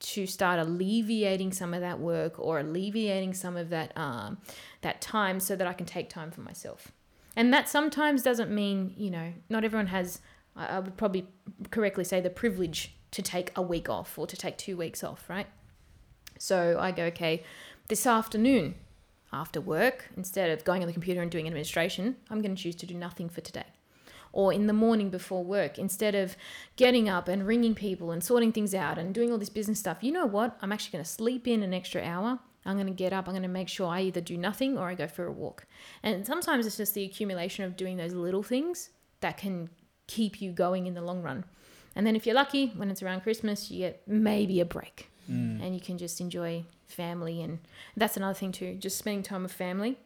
[0.00, 4.38] to start alleviating some of that work or alleviating some of that um,
[4.82, 6.92] that time so that I can take time for myself?
[7.36, 10.20] And that sometimes doesn't mean, you know, not everyone has,
[10.56, 11.28] I would probably
[11.70, 15.30] correctly say, the privilege to take a week off or to take two weeks off,
[15.30, 15.46] right?
[16.38, 17.44] So I go, okay,
[17.88, 18.74] this afternoon,
[19.32, 22.76] after work, instead of going on the computer and doing administration, I'm going to choose
[22.76, 23.66] to do nothing for today.
[24.32, 26.36] Or in the morning before work, instead of
[26.76, 29.98] getting up and ringing people and sorting things out and doing all this business stuff,
[30.02, 30.56] you know what?
[30.60, 32.38] I'm actually going to sleep in an extra hour.
[32.66, 33.26] I'm going to get up.
[33.26, 35.66] I'm going to make sure I either do nothing or I go for a walk.
[36.02, 39.70] And sometimes it's just the accumulation of doing those little things that can
[40.06, 41.44] keep you going in the long run.
[41.96, 45.62] And then if you're lucky, when it's around Christmas, you get maybe a break Mm.
[45.62, 47.40] and you can just enjoy family.
[47.42, 47.60] And
[47.96, 49.98] that's another thing too, just spending time with family,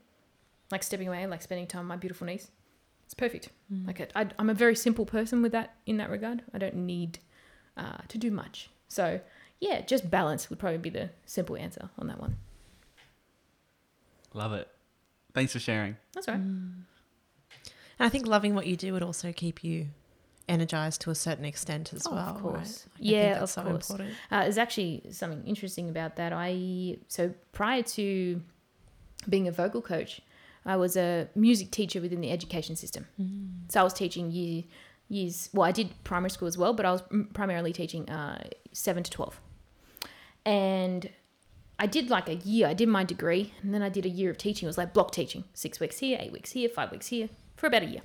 [0.71, 2.51] like stepping away, like spending time with my beautiful niece.
[3.07, 3.49] It's perfect.
[3.87, 6.43] Like I, I'm a very simple person with that in that regard.
[6.53, 7.19] I don't need
[7.77, 8.71] uh, to do much.
[8.89, 9.21] So
[9.61, 12.37] yeah, just balance would probably be the simple answer on that one.
[14.35, 14.69] Love it.
[15.35, 15.97] Thanks for sharing.
[16.15, 16.43] That's all right.
[16.43, 16.85] And
[18.01, 19.89] I think loving what you do would also keep you
[20.53, 22.29] energized to a certain extent as Oh, well.
[22.29, 22.43] of right?
[22.43, 22.73] course.
[22.83, 23.91] Think Yeah, that's of so course.
[23.91, 24.17] important.
[24.31, 26.33] Uh, there's actually something interesting about that.
[26.35, 28.41] I so prior to
[29.29, 30.21] being a vocal coach,
[30.65, 33.07] I was a music teacher within the education system.
[33.69, 34.65] So I was teaching year
[35.09, 35.49] years.
[35.53, 39.11] Well, I did primary school as well, but I was primarily teaching uh, seven to
[39.11, 39.41] twelve.
[40.45, 41.11] And
[41.79, 42.67] I did like a year.
[42.69, 44.67] I did my degree, and then I did a year of teaching.
[44.67, 47.67] It was like block teaching, six weeks here, eight weeks here, five weeks here, for
[47.67, 48.03] about a year.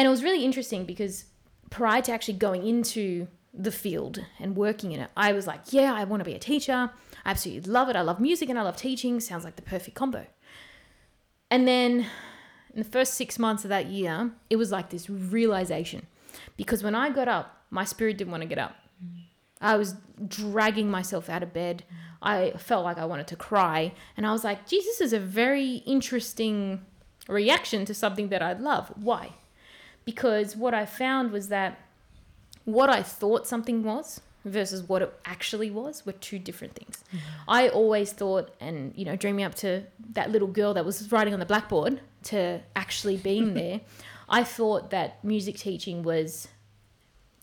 [0.00, 1.26] And it was really interesting because
[1.68, 5.92] prior to actually going into the field and working in it, I was like, yeah,
[5.92, 6.90] I want to be a teacher.
[7.22, 7.96] I absolutely love it.
[7.96, 9.20] I love music and I love teaching.
[9.20, 10.24] Sounds like the perfect combo.
[11.50, 12.06] And then
[12.72, 16.06] in the first six months of that year, it was like this realization
[16.56, 18.76] because when I got up, my spirit didn't want to get up.
[19.60, 21.84] I was dragging myself out of bed.
[22.22, 23.92] I felt like I wanted to cry.
[24.16, 26.86] And I was like, this is a very interesting
[27.28, 28.94] reaction to something that I love.
[28.96, 29.34] Why?
[30.04, 31.78] Because what I found was that
[32.64, 37.04] what I thought something was versus what it actually was were two different things.
[37.08, 37.18] Mm-hmm.
[37.48, 39.84] I always thought, and you know, dreaming up to
[40.14, 43.80] that little girl that was writing on the blackboard to actually being there,
[44.28, 46.48] I thought that music teaching was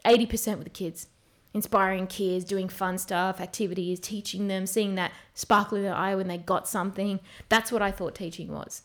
[0.05, 1.07] 80% with the kids,
[1.53, 6.27] inspiring kids, doing fun stuff, activities, teaching them, seeing that sparkle in their eye when
[6.27, 7.19] they got something.
[7.49, 8.83] That's what I thought teaching was.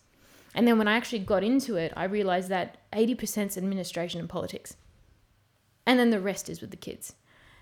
[0.54, 4.28] And then when I actually got into it, I realized that 80% is administration and
[4.28, 4.76] politics.
[5.86, 7.14] And then the rest is with the kids.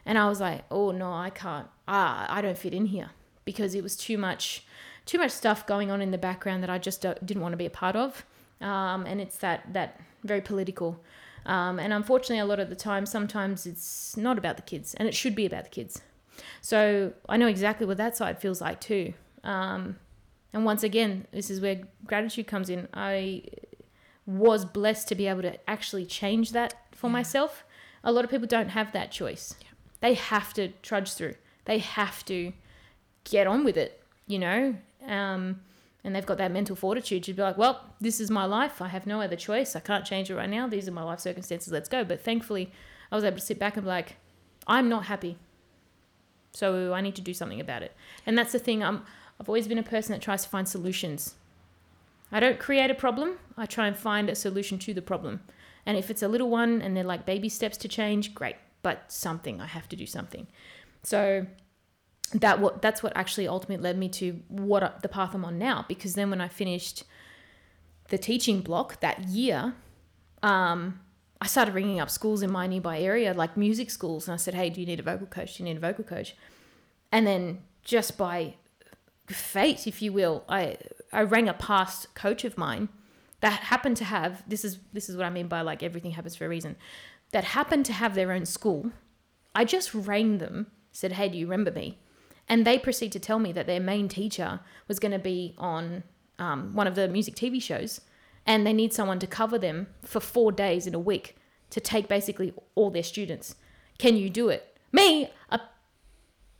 [0.04, 1.68] And I was like, oh no, I can't.
[1.86, 3.10] Ah, I don't fit in here
[3.44, 4.64] because it was too much,
[5.06, 7.66] too much stuff going on in the background that I just didn't want to be
[7.66, 8.24] a part of.
[8.60, 11.02] Um, and it's that that very political.
[11.46, 15.08] Um, and unfortunately, a lot of the time, sometimes it's not about the kids, and
[15.08, 16.02] it should be about the kids.
[16.60, 19.14] So I know exactly what that side feels like too.
[19.42, 19.96] Um,
[20.52, 22.88] and once again, this is where gratitude comes in.
[22.92, 23.44] I
[24.26, 27.64] was blessed to be able to actually change that for myself.
[28.02, 29.54] A lot of people don't have that choice.
[30.00, 31.34] They have to trudge through.
[31.66, 32.52] They have to
[33.24, 34.74] get on with it, you know.
[35.06, 35.60] Um,
[36.02, 38.80] and they've got that mental fortitude to be like, well, this is my life.
[38.80, 39.76] I have no other choice.
[39.76, 40.66] I can't change it right now.
[40.66, 41.72] These are my life circumstances.
[41.72, 42.04] Let's go.
[42.04, 42.72] But thankfully,
[43.12, 44.16] I was able to sit back and be like,
[44.66, 45.36] I'm not happy.
[46.52, 47.94] So I need to do something about it.
[48.24, 48.82] And that's the thing.
[48.82, 49.04] I'm,
[49.40, 51.34] I've always been a person that tries to find solutions.
[52.30, 53.38] I don't create a problem.
[53.56, 55.40] I try and find a solution to the problem.
[55.86, 58.56] And if it's a little one and they're like baby steps to change, great.
[58.82, 60.46] But something, I have to do something.
[61.02, 61.46] So
[62.34, 65.86] that what that's what actually ultimately led me to what the path I'm on now.
[65.88, 67.04] Because then when I finished
[68.08, 69.74] the teaching block that year,
[70.42, 71.00] um,
[71.40, 74.54] I started ringing up schools in my nearby area, like music schools, and I said,
[74.54, 75.56] "Hey, do you need a vocal coach?
[75.56, 76.36] Do you need a vocal coach?"
[77.10, 78.54] And then just by
[79.34, 80.76] fate, if you will, I
[81.12, 82.88] I rang a past coach of mine
[83.40, 86.36] that happened to have this is this is what I mean by like everything happens
[86.36, 86.76] for a reason.
[87.32, 88.92] That happened to have their own school.
[89.54, 91.98] I just rang them, said, "Hey, do you remember me?"
[92.48, 96.02] And they proceed to tell me that their main teacher was going to be on
[96.38, 98.00] um, one of the music TV shows,
[98.46, 101.36] and they need someone to cover them for four days in a week
[101.70, 103.54] to take basically all their students.
[103.98, 104.76] Can you do it?
[104.92, 105.60] Me, I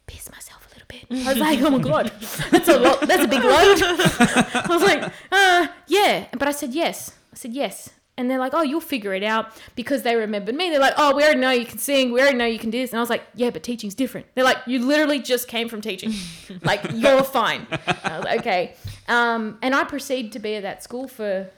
[0.06, 0.69] pissed myself
[1.10, 2.12] I was like, oh my god,
[2.50, 3.00] that's a lot.
[3.02, 3.82] That's a big load.
[3.82, 7.12] I was like, uh, yeah, but I said yes.
[7.32, 7.90] I said yes.
[8.16, 10.68] And they're like, oh, you'll figure it out because they remembered me.
[10.68, 12.12] They're like, oh, we already know you can sing.
[12.12, 12.90] We already know you can do this.
[12.90, 14.26] And I was like, yeah, but teaching's different.
[14.34, 16.12] They're like, you literally just came from teaching.
[16.62, 17.66] like, you're fine.
[17.70, 18.74] I was like, okay.
[19.08, 21.48] Um, and I proceeded to be at that school for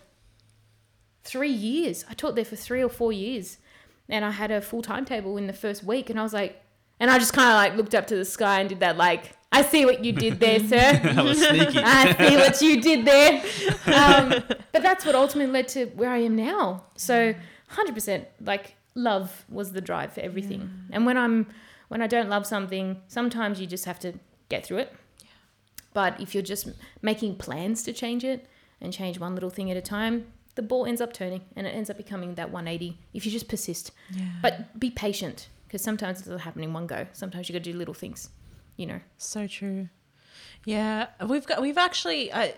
[1.24, 2.04] three years.
[2.08, 3.58] I taught there for three or four years.
[4.08, 6.10] And I had a full timetable in the first week.
[6.10, 6.61] And I was like,
[7.02, 9.36] and I just kind of like looked up to the sky and did that, like,
[9.50, 10.68] I see what you did there, sir.
[11.02, 11.78] that was sneaky.
[11.84, 13.42] I see what you did there.
[13.84, 16.84] Um, but that's what ultimately led to where I am now.
[16.94, 17.34] So,
[17.66, 20.70] hundred percent, like love was the drive for everything.
[20.92, 21.48] And when I'm
[21.88, 24.14] when I don't love something, sometimes you just have to
[24.48, 24.94] get through it.
[25.92, 26.68] But if you're just
[27.02, 28.46] making plans to change it
[28.80, 31.70] and change one little thing at a time, the ball ends up turning and it
[31.70, 33.90] ends up becoming that 180 if you just persist.
[34.12, 34.26] Yeah.
[34.40, 37.06] But be patient because sometimes it doesn't happen in one go.
[37.14, 38.28] Sometimes you got to do little things,
[38.76, 39.00] you know.
[39.16, 39.88] So true.
[40.64, 42.48] Yeah, we've got we've actually uh,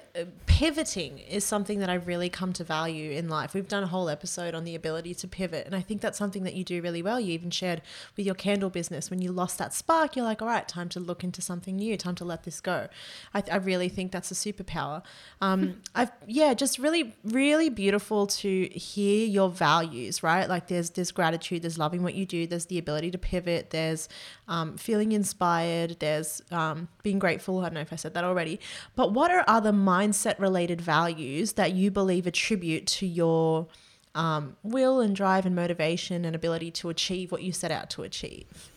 [0.45, 3.55] pivoting is something that I've really come to value in life.
[3.55, 6.45] We've done a whole episode on the ability to pivot, and I think that's something
[6.45, 7.19] that you do really well.
[7.19, 7.81] You even shared
[8.15, 10.17] with your candle business when you lost that spark.
[10.17, 11.97] You're like, all right, time to look into something new.
[11.97, 12.89] Time to let this go.
[13.33, 15.03] I, I really think that's a superpower.
[15.41, 20.23] Um, I've yeah, just really really beautiful to hear your values.
[20.23, 23.71] Right, like there's there's gratitude, there's loving what you do, there's the ability to pivot,
[23.71, 24.11] there's
[24.47, 27.61] um, feeling inspired, there's um, being grateful.
[27.61, 28.61] I don't know if I said that already.
[28.95, 33.69] But what are other mindset related values that you believe attribute to your
[34.15, 38.03] um, will and drive and motivation and ability to achieve what you set out to
[38.03, 38.71] achieve?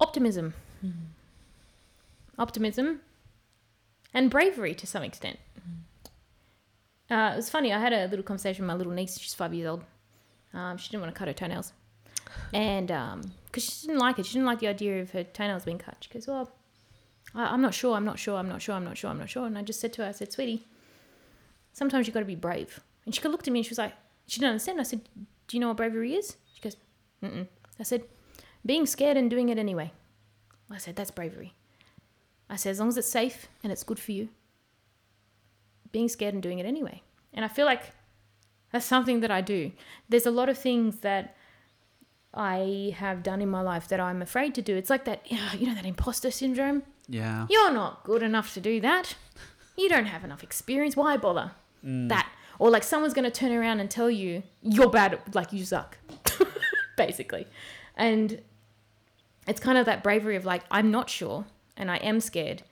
[0.00, 0.52] Optimism.
[2.38, 3.00] Optimism
[4.12, 5.38] and bravery to some extent.
[7.10, 7.72] Uh, it was funny.
[7.72, 9.18] I had a little conversation with my little niece.
[9.18, 9.84] She's five years old.
[10.54, 11.72] Um, she didn't want to cut her toenails.
[12.52, 12.88] And
[13.46, 15.96] because she didn't like it, she didn't like the idea of her toenails being cut.
[16.00, 16.50] She goes, Well,
[17.34, 19.46] I'm not sure, I'm not sure, I'm not sure, I'm not sure, I'm not sure.
[19.46, 20.66] And I just said to her, I said, Sweetie,
[21.72, 22.80] sometimes you've got to be brave.
[23.04, 23.94] And she looked at me and she was like,
[24.26, 24.80] She didn't understand.
[24.80, 25.00] I said,
[25.48, 26.36] Do you know what bravery is?
[26.54, 26.76] She goes,
[27.22, 27.46] Mm-mm.
[27.80, 28.04] I said,
[28.64, 29.92] Being scared and doing it anyway.
[30.70, 31.54] I said, That's bravery.
[32.50, 34.28] I said, As long as it's safe and it's good for you,
[35.90, 37.02] being scared and doing it anyway.
[37.32, 37.92] And I feel like
[38.72, 39.72] that's something that I do.
[40.08, 41.36] There's a lot of things that
[42.34, 44.74] I have done in my life that I'm afraid to do.
[44.76, 46.82] It's like that, you know, that imposter syndrome.
[47.12, 47.46] Yeah.
[47.50, 49.16] You're not good enough to do that.
[49.76, 50.96] You don't have enough experience.
[50.96, 51.52] Why bother?
[51.84, 52.08] Mm.
[52.08, 52.30] That.
[52.58, 55.64] Or like someone's going to turn around and tell you you're bad, at, like you
[55.64, 55.98] suck,
[56.96, 57.46] basically.
[57.96, 58.40] And
[59.46, 61.44] it's kind of that bravery of like, I'm not sure
[61.76, 62.62] and I am scared,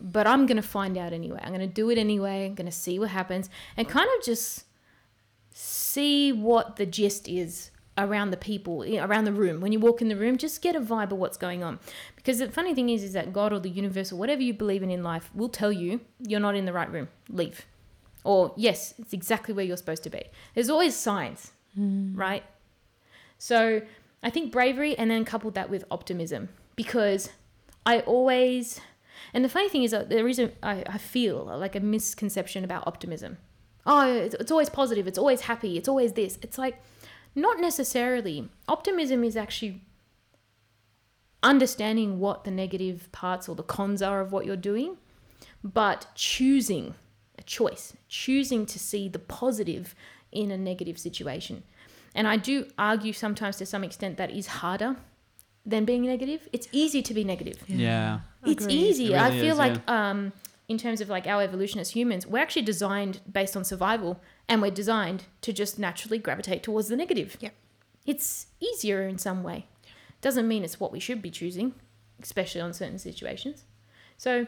[0.00, 1.40] but I'm going to find out anyway.
[1.42, 2.46] I'm going to do it anyway.
[2.46, 4.64] I'm going to see what happens and kind of just
[5.52, 7.69] see what the gist is
[8.04, 9.60] around the people around the room.
[9.60, 11.78] When you walk in the room just get a vibe of what's going on.
[12.16, 14.82] Because the funny thing is is that god or the universe or whatever you believe
[14.82, 17.08] in in life will tell you you're not in the right room.
[17.28, 17.66] Leave.
[18.24, 20.22] Or yes it's exactly where you're supposed to be.
[20.54, 22.14] There's always signs hmm.
[22.14, 22.44] right?
[23.38, 23.82] So
[24.22, 26.48] i think bravery and then coupled that with optimism.
[26.76, 27.30] Because
[27.86, 28.80] i always
[29.34, 32.64] and the funny thing is that there is a I, I feel like a misconception
[32.64, 33.38] about optimism.
[33.86, 36.38] Oh it's, it's always positive it's always happy it's always this.
[36.42, 36.82] It's like
[37.34, 38.48] not necessarily.
[38.68, 39.82] Optimism is actually
[41.42, 44.96] understanding what the negative parts or the cons are of what you're doing,
[45.62, 46.94] but choosing
[47.38, 49.94] a choice, choosing to see the positive
[50.32, 51.62] in a negative situation.
[52.14, 54.96] And I do argue sometimes to some extent that is harder
[55.64, 56.48] than being negative.
[56.52, 57.62] It's easy to be negative.
[57.68, 58.20] Yeah.
[58.44, 59.12] It's easy.
[59.12, 60.32] It I feel is, like um,
[60.70, 64.62] in terms of like our evolution as humans, we're actually designed based on survival and
[64.62, 67.36] we're designed to just naturally gravitate towards the negative.
[67.40, 67.52] Yep.
[68.06, 69.66] It's easier in some way.
[70.20, 71.74] Doesn't mean it's what we should be choosing,
[72.22, 73.64] especially on certain situations.
[74.16, 74.46] So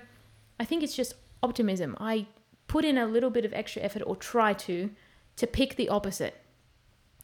[0.60, 1.96] I think it's just optimism.
[1.98, 2.28] I
[2.68, 4.90] put in a little bit of extra effort or try to
[5.34, 6.36] to pick the opposite.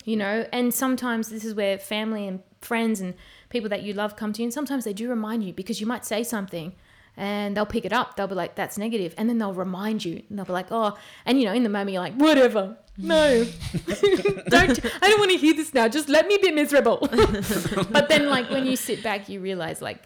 [0.04, 3.14] You know, and sometimes this is where family and friends and
[3.48, 5.86] people that you love come to you and sometimes they do remind you because you
[5.86, 6.74] might say something
[7.18, 8.14] and they'll pick it up.
[8.14, 9.12] They'll be like, that's negative.
[9.18, 10.22] And then they'll remind you.
[10.30, 12.76] And they'll be like, oh, and you know, in the moment, you're like, whatever.
[12.96, 13.44] No,
[13.86, 15.88] don't, I don't want to hear this now.
[15.88, 16.98] Just let me be miserable.
[17.90, 20.00] but then, like, when you sit back, you realize, like,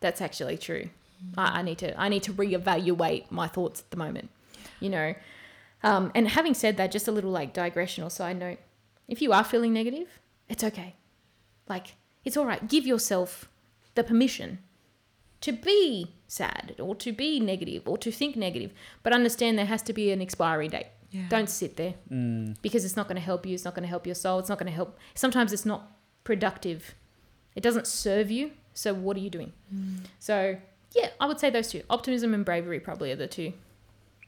[0.00, 0.90] that's actually true.
[1.38, 4.28] I, I need to, I need to reevaluate my thoughts at the moment,
[4.78, 5.14] you know?
[5.82, 8.58] Um, and having said that, just a little like digression or side note,
[9.08, 10.96] if you are feeling negative, it's okay.
[11.66, 12.68] Like, it's all right.
[12.68, 13.48] Give yourself
[13.94, 14.58] the permission
[15.42, 19.82] to be sad or to be negative or to think negative, but understand there has
[19.82, 20.86] to be an expiry date.
[21.10, 21.28] Yeah.
[21.28, 21.94] Don't sit there
[22.62, 23.52] because it's not going to help you.
[23.52, 24.38] It's not going to help your soul.
[24.38, 24.98] It's not going to help.
[25.14, 25.92] Sometimes it's not
[26.24, 26.94] productive.
[27.54, 28.52] It doesn't serve you.
[28.72, 29.52] So what are you doing?
[30.18, 30.56] So
[30.94, 33.52] yeah, I would say those two: optimism and bravery probably are the two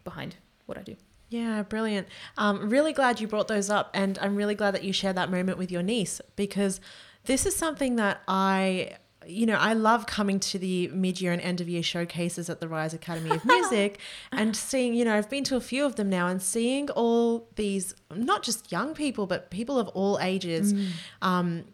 [0.04, 0.36] behind
[0.66, 0.96] what I do.
[1.30, 2.06] Yeah, brilliant.
[2.36, 5.30] Um, really glad you brought those up, and I'm really glad that you shared that
[5.30, 6.80] moment with your niece because
[7.24, 8.96] this is something that I,
[9.26, 13.30] you know, I love coming to the mid-year and end-of-year showcases at the Rise Academy
[13.30, 13.98] of Music
[14.32, 17.48] and seeing, you know, I've been to a few of them now and seeing all
[17.56, 20.74] these, not just young people, but people of all ages.
[21.22, 21.64] Um,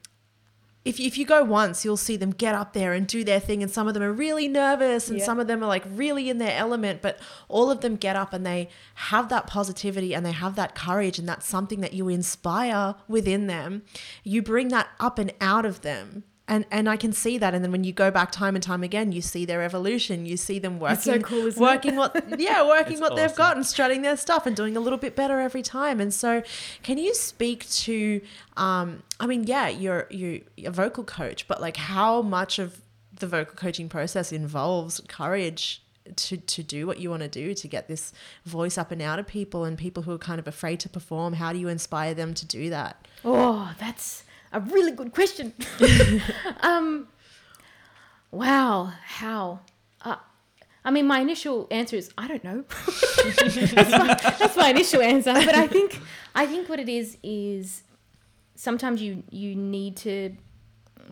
[0.82, 3.62] if, if you go once, you'll see them get up there and do their thing,
[3.62, 5.24] and some of them are really nervous, and Yeah.
[5.26, 8.32] some of them are like really in their element, but all of them get up
[8.32, 12.08] and they have that positivity and they have that courage, and that's something that you
[12.08, 13.82] inspire within them.
[14.24, 16.24] You bring that up and out of them.
[16.50, 17.54] And and I can see that.
[17.54, 20.26] And then when you go back time and time again, you see their evolution.
[20.26, 21.64] You see them working, so cool, isn't it?
[21.64, 24.80] working what, yeah, working It's what they've got and strutting their stuff and doing a
[24.80, 26.00] little bit better every time.
[26.00, 26.42] And so,
[26.82, 28.20] can you speak to?
[28.56, 32.82] Um, I mean, yeah, you're you a vocal coach, but like how much of
[33.14, 35.82] the vocal coaching process involves courage
[36.16, 38.12] to to do what you want to do to get this
[38.44, 41.34] voice up and out of people and people who are kind of afraid to perform.
[41.34, 43.06] How do you inspire them to do that?
[43.24, 45.52] Oh, that's a really good question.
[46.60, 47.08] um,
[48.30, 49.60] wow, how?
[50.02, 50.16] Uh,
[50.84, 52.64] I mean, my initial answer is I don't know.
[53.36, 55.32] that's, my, that's my initial answer.
[55.32, 56.00] But I think
[56.34, 57.82] I think what it is is
[58.54, 60.36] sometimes you you need to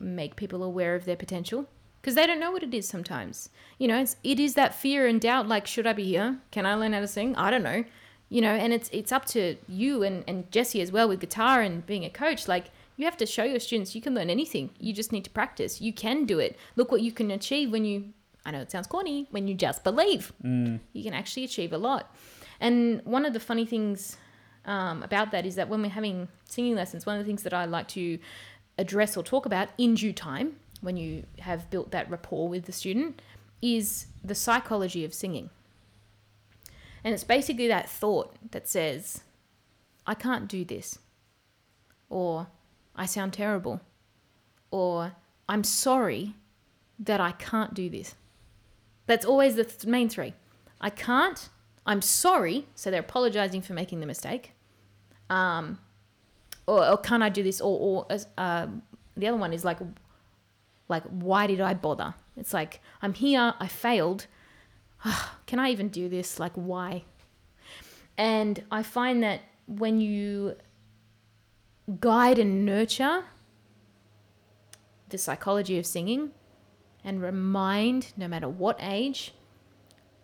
[0.01, 1.67] make people aware of their potential
[2.01, 3.51] because they don't know what it is sometimes.
[3.79, 5.49] You know, it's, it is that fear and doubt.
[5.49, 6.39] Like, should I be here?
[6.51, 7.37] Can I learn how to sing?
[7.37, 7.85] I don't know.
[8.31, 11.61] You know, and it's it's up to you and and Jesse as well with guitar
[11.61, 12.49] and being a coach.
[12.49, 12.67] Like,
[12.99, 14.71] you have to show your students you can learn anything.
[14.79, 15.81] You just need to practice.
[15.81, 16.59] You can do it.
[16.75, 18.13] Look what you can achieve when you.
[18.45, 20.33] I know it sounds corny when you just believe.
[20.93, 22.15] You can actually achieve a lot.
[22.61, 24.17] And one of the funny things
[24.65, 27.55] um, about that is that when we're having singing lessons, one of the things that
[27.55, 28.19] I like to
[28.79, 32.73] address or talk about in due time, when you have built that rapport with the
[32.73, 33.23] student,
[33.63, 35.51] is the psychology of singing.
[37.05, 39.23] And it's basically that thought that says,
[40.07, 40.99] I can't do this,
[42.09, 42.49] or
[42.99, 43.81] I sound terrible,
[44.71, 45.13] or
[45.49, 46.35] I'm sorry
[46.99, 48.17] that I can't do this.
[49.07, 50.35] That's always the th- main three.
[50.81, 51.49] I can't,
[51.87, 54.53] I'm sorry, so they're apologizing for making the mistake.
[55.31, 55.79] Um,
[56.67, 57.61] or, or can I do this?
[57.61, 58.83] Or, or um
[59.17, 59.79] the other one is like,
[60.89, 62.15] like why did I bother?
[62.37, 64.27] It's like I'm here, I failed.
[65.47, 66.39] Can I even do this?
[66.39, 67.05] Like why?
[68.17, 70.57] And I find that when you
[72.01, 73.25] guide and nurture
[75.09, 76.33] the psychology of singing
[77.05, 79.33] and remind, no matter what age,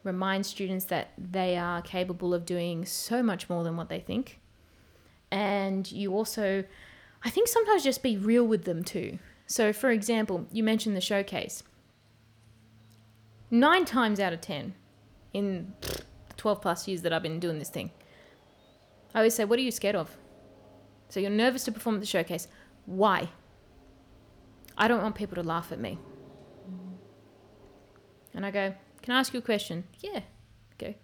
[0.02, 4.40] remind students that they are capable of doing so much more than what they think.
[5.30, 6.64] And you also,
[7.24, 9.18] I think sometimes just be real with them too.
[9.46, 11.62] So, for example, you mentioned the showcase.
[13.50, 14.74] Nine times out of ten,
[15.32, 15.74] in
[16.36, 17.90] 12 plus years that I've been doing this thing,
[19.14, 20.16] I always say, What are you scared of?
[21.14, 22.48] So, you're nervous to perform at the showcase.
[22.86, 23.28] Why?
[24.76, 25.96] I don't want people to laugh at me.
[28.34, 29.84] And I go, Can I ask you a question?
[30.00, 30.22] Yeah.
[30.72, 30.96] Okay.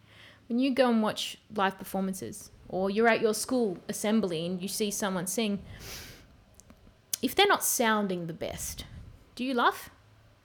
[0.48, 4.66] When you go and watch live performances, or you're at your school assembly and you
[4.66, 5.62] see someone sing,
[7.22, 8.86] if they're not sounding the best,
[9.36, 9.90] do you laugh?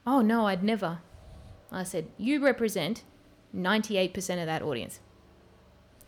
[0.05, 0.99] Oh no, I'd never.
[1.71, 3.01] I said, You represent
[3.57, 4.99] 98% of that audience.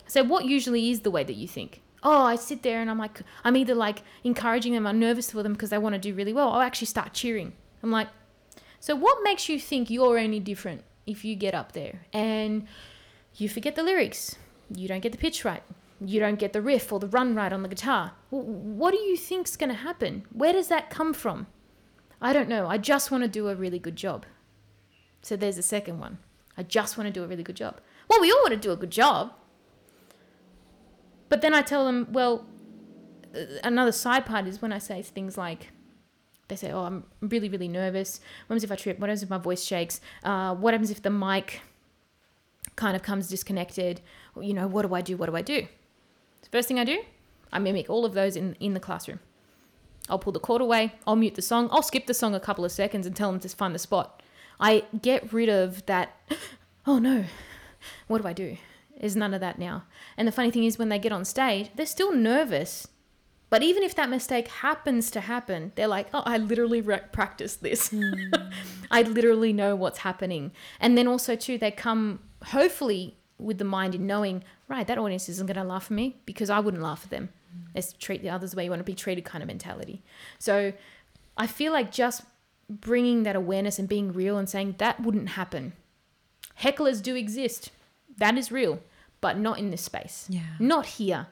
[0.05, 1.81] So, what usually is the way that you think?
[2.03, 5.43] Oh, I sit there and I'm like, I'm either like encouraging them, I'm nervous for
[5.43, 6.51] them because they want to do really well.
[6.51, 7.53] I'll actually start cheering.
[7.81, 8.07] I'm like,
[8.79, 12.67] so what makes you think you're any different if you get up there and
[13.35, 14.35] you forget the lyrics?
[14.73, 15.63] You don't get the pitch right.
[15.99, 18.13] You don't get the riff or the run right on the guitar.
[18.29, 20.25] What do you think's going to happen?
[20.31, 21.47] Where does that come from?
[22.21, 22.67] I don't know.
[22.67, 24.25] I just want to do a really good job.
[25.23, 26.19] So there's the second one.
[26.55, 27.81] I just want to do a really good job.
[28.07, 29.33] Well, we all want to do a good job.
[31.29, 32.45] But then I tell them, well,
[33.63, 35.69] another side part is when I say things like,
[36.47, 38.19] they say, oh, I'm really, really nervous.
[38.47, 38.99] What happens if I trip?
[38.99, 39.99] What happens if my voice shakes?
[40.23, 41.61] Uh, what happens if the mic
[42.77, 44.01] kind of comes disconnected?
[44.39, 45.17] You know, what do I do?
[45.17, 45.67] What do I do?
[46.41, 47.03] The first thing I do,
[47.51, 49.19] I mimic all of those in, in the classroom.
[50.09, 52.63] I'll pull the cord away, I'll mute the song, I'll skip the song a couple
[52.63, 54.23] of seconds and tell them to find the spot.
[54.57, 56.15] I get rid of that,
[56.87, 57.25] oh no,
[58.07, 58.57] what do I do?
[58.99, 59.83] There's none of that now.
[60.17, 62.87] And the funny thing is, when they get on stage, they're still nervous.
[63.49, 67.63] But even if that mistake happens to happen, they're like, oh, I literally re- practiced
[67.63, 67.89] this.
[67.89, 68.51] Mm.
[68.91, 70.51] I literally know what's happening.
[70.79, 75.29] And then also, too, they come hopefully with the mind in knowing, right, that audience
[75.29, 77.29] isn't going to laugh at me because I wouldn't laugh at them.
[77.55, 77.67] Mm.
[77.75, 80.03] Let's treat the others the way you want to be treated kind of mentality.
[80.39, 80.73] So
[81.37, 82.23] I feel like just
[82.69, 85.73] bringing that awareness and being real and saying that wouldn't happen.
[86.61, 87.71] Hecklers do exist.
[88.17, 88.79] That is real,
[89.21, 90.25] but not in this space.
[90.29, 90.41] Yeah.
[90.59, 91.27] Not here.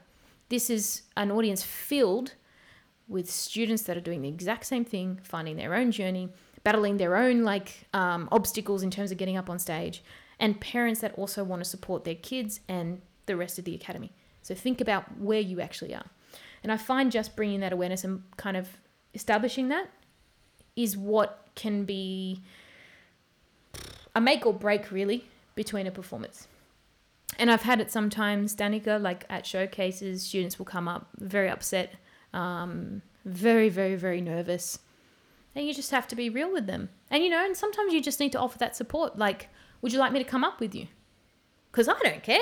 [0.50, 2.34] This is an audience filled
[3.08, 6.30] with students that are doing the exact same thing, finding their own journey,
[6.64, 10.04] battling their own like um, obstacles in terms of getting up on stage,
[10.40, 14.12] and parents that also want to support their kids and the rest of the academy.
[14.42, 16.06] So think about where you actually are.
[16.62, 18.68] And I find just bringing that awareness and kind of
[19.14, 19.90] establishing that
[20.76, 22.42] is what can be
[24.16, 25.26] a make or break really
[25.56, 26.48] between a performance.
[27.38, 31.96] And I've had it sometimes, Danica, like at showcases, students will come up very upset,
[32.34, 34.80] um, very, very, very nervous.
[35.56, 36.90] and you just have to be real with them.
[37.10, 39.18] And you know, and sometimes you just need to offer that support.
[39.18, 39.50] Like,
[39.82, 40.88] would you like me to come up with you?
[41.72, 42.40] Because I don't care.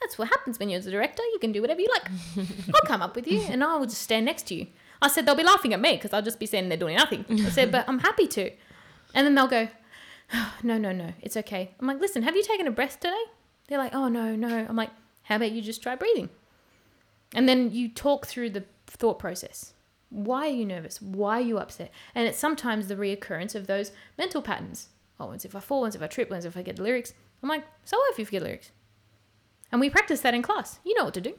[0.00, 1.22] That's what happens when you're the director.
[1.32, 2.10] You can do whatever you like.
[2.74, 4.66] I'll come up with you, and I will just stand next to you.
[5.02, 7.24] I said they'll be laughing at me because I'll just be standing there doing nothing.
[7.30, 8.50] I said, but I'm happy to.
[9.14, 9.68] And then they'll go,
[10.34, 11.74] oh, no, no, no, it's okay.
[11.80, 13.22] I'm like, listen, have you taken a breath today?
[13.68, 14.66] They're like, oh no, no.
[14.68, 14.90] I'm like,
[15.24, 16.30] how about you just try breathing?
[17.34, 19.74] And then you talk through the thought process.
[20.10, 21.00] Why are you nervous?
[21.02, 21.92] Why are you upset?
[22.14, 24.88] And it's sometimes the reoccurrence of those mental patterns.
[25.20, 27.12] Oh, once if I fall, once if I trip, once if I get the lyrics.
[27.42, 28.70] I'm like, so what if you forget lyrics?
[29.70, 30.78] And we practice that in class.
[30.84, 31.34] You know what to do.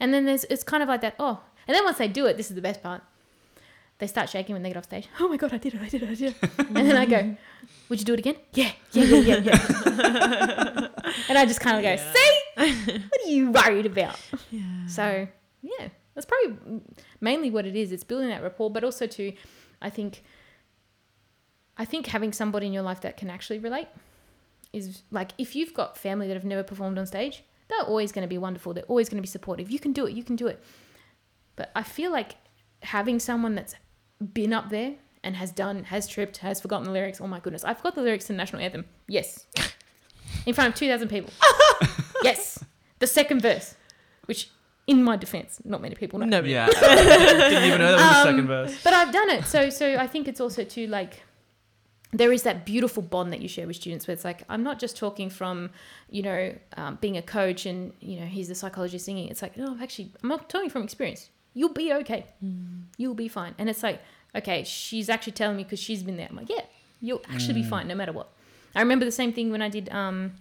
[0.00, 1.40] And then there's it's kind of like that, oh.
[1.68, 3.02] And then once they do it, this is the best part.
[3.98, 5.08] They start shaking when they get off stage.
[5.20, 6.50] Oh my god, I did it, I did it, I did it.
[6.58, 7.36] and then I go,
[7.88, 8.36] Would you do it again?
[8.52, 10.88] Yeah, yeah, yeah, yeah, yeah.
[11.28, 12.12] and I just kind of go, Yeah.
[12.12, 12.98] See?
[13.08, 14.18] What are you worried about?
[14.50, 14.86] Yeah.
[14.86, 15.28] So
[15.62, 16.80] yeah, that's probably
[17.20, 17.92] mainly what it is.
[17.92, 19.32] It's building that rapport, but also to,
[19.80, 20.22] I think,
[21.78, 23.88] I think having somebody in your life that can actually relate
[24.72, 28.22] is like if you've got family that have never performed on stage, they're always going
[28.22, 28.74] to be wonderful.
[28.74, 29.70] They're always going to be supportive.
[29.70, 30.12] You can do it.
[30.12, 30.62] You can do it.
[31.56, 32.36] But I feel like
[32.82, 33.74] having someone that's
[34.32, 37.20] been up there and has done, has tripped, has forgotten the lyrics.
[37.20, 38.84] Oh my goodness, I forgot the lyrics to the national anthem.
[39.08, 39.46] Yes,
[40.46, 41.32] in front of two thousand people.
[42.22, 42.62] yes,
[42.98, 43.74] the second verse,
[44.26, 44.50] which,
[44.86, 46.26] in my defense, not many people know.
[46.26, 46.66] No, Yeah.
[46.80, 48.80] Didn't even know that was the Um, second verse.
[48.84, 49.44] But I've done it.
[49.44, 51.22] So so I think it's also too like
[52.12, 54.78] there is that beautiful bond that you share with students where it's like I'm not
[54.78, 55.70] just talking from,
[56.08, 59.28] you know, um, being a coach and you know he's the psychologist singing.
[59.28, 61.30] It's like no, I'm actually I'm not telling from experience.
[61.58, 62.26] You'll be okay.
[62.98, 63.54] You'll be fine.
[63.58, 64.00] And it's like
[64.34, 66.28] okay, she's actually telling me because she's been there.
[66.30, 66.66] I'm like yeah,
[67.00, 68.28] you'll actually be fine no matter what.
[68.74, 70.34] I remember the same thing when I did um,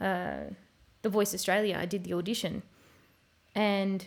[0.00, 0.44] uh,
[1.02, 1.76] the Voice Australia.
[1.76, 2.62] I did the audition,
[3.54, 4.06] and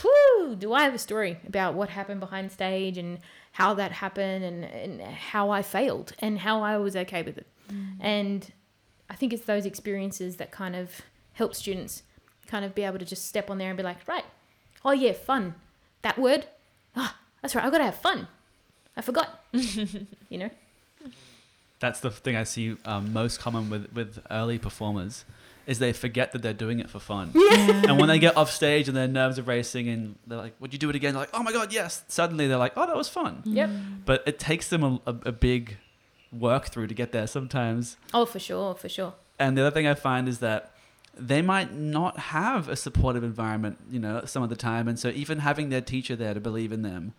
[0.00, 3.20] whew, do I have a story about what happened behind stage and
[3.52, 7.46] how that happened and, and how I failed and how I was okay with it.
[8.00, 8.52] And
[9.10, 11.02] I think it's those experiences that kind of
[11.32, 12.02] help students
[12.46, 14.24] kind of be able to just step on there and be like, right,
[14.84, 15.54] oh yeah, fun.
[16.02, 16.46] That word,
[16.96, 18.28] ah, that's right, I've got to have fun.
[18.96, 20.50] I forgot, you know?
[21.80, 25.24] That's the thing I see um, most common with, with early performers
[25.68, 27.30] is they forget that they're doing it for fun.
[27.34, 27.82] Yeah.
[27.88, 30.72] And when they get off stage and their nerves are racing and they're like, would
[30.72, 31.12] you do it again?
[31.12, 32.04] They're like, oh my God, yes.
[32.08, 33.42] Suddenly they're like, oh, that was fun.
[33.44, 33.70] Yep.
[34.06, 35.76] But it takes them a, a, a big
[36.32, 37.98] work through to get there sometimes.
[38.14, 39.12] Oh, for sure, for sure.
[39.38, 40.72] And the other thing I find is that
[41.18, 44.86] they might not have a supportive environment, you know, some of the time.
[44.88, 47.12] And so even having their teacher there to believe in them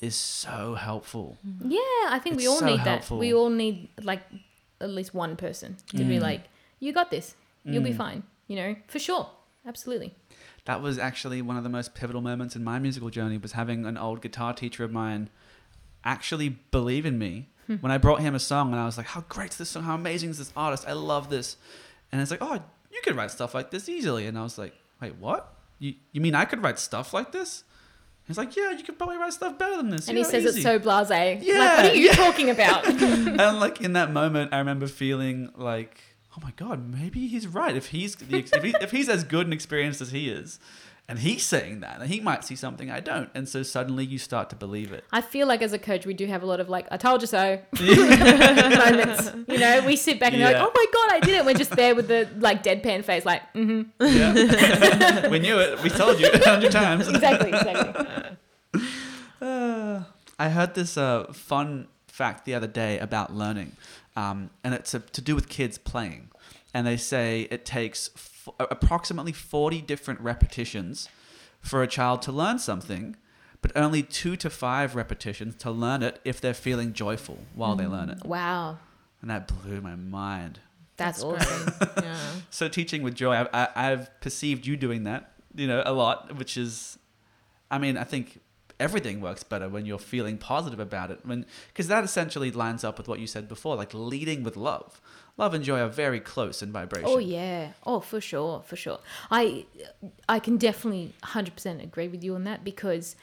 [0.00, 1.36] is so helpful.
[1.64, 1.78] Yeah,
[2.08, 3.16] I think we all so need helpful.
[3.16, 3.20] that.
[3.20, 4.22] We all need like
[4.80, 6.22] at least one person to be Mm.
[6.22, 6.42] like,
[6.78, 7.34] you got this.
[7.64, 7.96] You'll be Mm.
[7.96, 8.22] fine.
[8.48, 9.28] You know, for sure.
[9.66, 10.14] Absolutely.
[10.64, 13.84] That was actually one of the most pivotal moments in my musical journey was having
[13.84, 15.28] an old guitar teacher of mine
[16.04, 17.74] actually believe in me Hmm.
[17.76, 19.82] when I brought him a song and I was like, how great is this song?
[19.82, 20.84] How amazing is this artist?
[20.88, 21.56] I love this.
[22.10, 24.26] And it's like, oh, you could write stuff like this easily.
[24.26, 25.54] And I was like, wait, what?
[25.78, 27.64] You, you mean I could write stuff like this?
[28.26, 30.08] He's like, yeah, you could probably write stuff better than this.
[30.08, 31.40] And you he know, says easy." it so blasé.
[31.42, 32.12] Yeah, like, what are you yeah.
[32.12, 32.86] talking about?
[32.88, 36.00] and like in that moment, I remember feeling like,
[36.36, 37.74] oh my god, maybe he's right.
[37.74, 40.60] If he's the, if, he, if he's as good and experienced as he is,
[41.10, 44.16] and he's saying that, and he might see something I don't, and so suddenly you
[44.16, 45.02] start to believe it.
[45.10, 47.20] I feel like as a coach, we do have a lot of like, I told
[47.20, 49.32] you so moments.
[49.48, 51.44] You know, we sit back and they're like, oh my God, I did it.
[51.44, 53.90] We're just there with the like deadpan face, like, mm-hmm.
[54.06, 55.82] Yeah, we knew it.
[55.82, 57.08] We told you a hundred times.
[57.08, 58.86] Exactly, exactly.
[59.42, 60.04] Uh,
[60.38, 61.88] I heard this uh, fun
[62.20, 63.70] fact the other day about learning,
[64.14, 66.22] um, and it's uh to do with kids playing.
[66.74, 71.08] And they say it takes f- approximately 40 different repetitions
[71.60, 73.16] for a child to learn something,
[73.62, 77.86] but only two to five repetitions to learn it if they're feeling joyful while they
[77.86, 78.24] learn it.
[78.24, 78.78] Wow.
[79.22, 80.60] And that blew my mind.
[80.96, 81.40] That's, great.
[81.40, 81.88] awesome.
[82.02, 82.16] yeah.
[82.50, 86.36] So teaching with joy, I've, I, I've perceived you doing that, you know, a lot,
[86.36, 86.98] which is,
[87.70, 88.40] I mean, I think
[88.80, 91.20] everything works better when you're feeling positive about it.
[91.24, 95.00] When because that essentially lines up with what you said before, like leading with love.
[95.36, 97.08] Love and joy are very close in vibration.
[97.08, 97.72] Oh yeah.
[97.86, 98.98] Oh, for sure, for sure.
[99.30, 99.66] I
[100.28, 103.16] I can definitely 100% agree with you on that because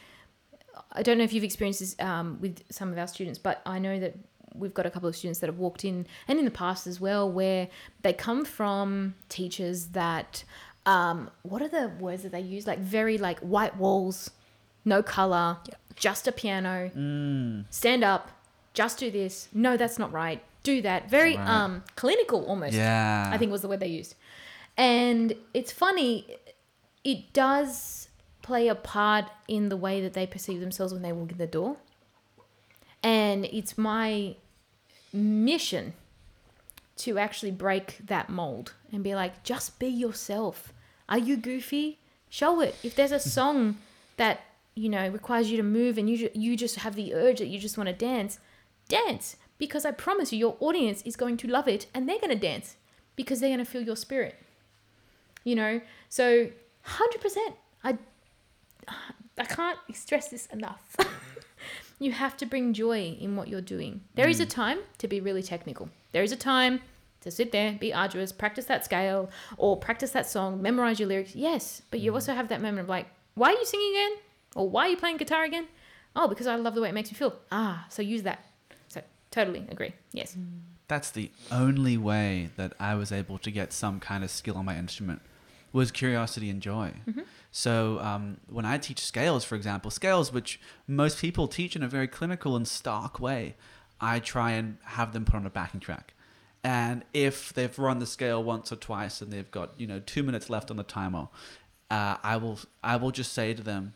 [0.91, 3.79] I don't know if you've experienced this um, with some of our students, but I
[3.79, 4.15] know that
[4.53, 6.99] we've got a couple of students that have walked in and in the past as
[6.99, 7.67] well where
[8.01, 10.43] they come from teachers that
[10.87, 14.31] um, what are the words that they use like very like white walls,
[14.87, 15.57] no color,
[15.95, 17.65] just a piano, Mm.
[17.69, 18.23] stand up,
[18.73, 19.47] just do this.
[19.53, 20.39] No, that's not right.
[20.63, 21.09] Do that.
[21.09, 21.47] Very Right.
[21.55, 22.73] um clinical almost.
[22.73, 23.29] Yeah.
[23.33, 24.15] I think was the word they used.
[24.77, 26.11] And it's funny,
[27.03, 28.09] it does
[28.41, 31.47] play a part in the way that they perceive themselves when they walk in the
[31.47, 31.77] door.
[33.03, 34.35] And it's my
[35.13, 35.93] mission
[36.97, 40.73] to actually break that mold and be like, just be yourself.
[41.09, 41.99] Are you goofy?
[42.29, 42.75] Show it.
[42.83, 43.77] If there's a song
[44.17, 44.41] that
[44.77, 47.59] you know requires you to move and you you just have the urge that you
[47.59, 48.39] just want to dance,
[48.87, 52.29] dance because I promise you, your audience is going to love it and they're going
[52.29, 52.75] to dance
[53.15, 54.35] because they're going to feel your spirit.
[55.43, 56.49] You know, so
[56.81, 57.55] hundred percent.
[57.83, 57.97] I
[59.37, 60.95] I can't stress this enough.
[61.99, 64.01] you have to bring joy in what you're doing.
[64.15, 64.49] There is a mm.
[64.49, 65.89] time to be really technical.
[66.11, 66.81] There is a time
[67.21, 71.35] to sit there, be arduous, practice that scale or practice that song, memorize your lyrics.
[71.35, 72.15] Yes, but you mm.
[72.15, 74.17] also have that moment of like, why are you singing again?
[74.55, 75.67] Or why are you playing guitar again?
[76.15, 77.35] Oh, because I love the way it makes me feel.
[77.51, 78.45] Ah, so use that.
[78.87, 79.93] So totally agree.
[80.13, 80.35] Yes.
[80.87, 84.65] That's the only way that I was able to get some kind of skill on
[84.65, 85.21] my instrument
[85.73, 86.93] was curiosity and joy.
[87.51, 91.87] So um, when I teach scales, for example, scales which most people teach in a
[91.87, 93.55] very clinical and stark way,
[93.99, 96.13] I try and have them put on a backing track.
[96.63, 100.23] And if they've run the scale once or twice and they've got you know two
[100.23, 101.27] minutes left on the timer,
[101.89, 103.93] uh, I will I will just say to them,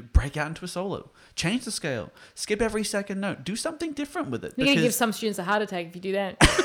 [0.00, 4.30] break out into a solo, change the scale, skip every second note, do something different
[4.30, 4.54] with it.
[4.56, 6.38] You're to give some students a heart attack if you do that.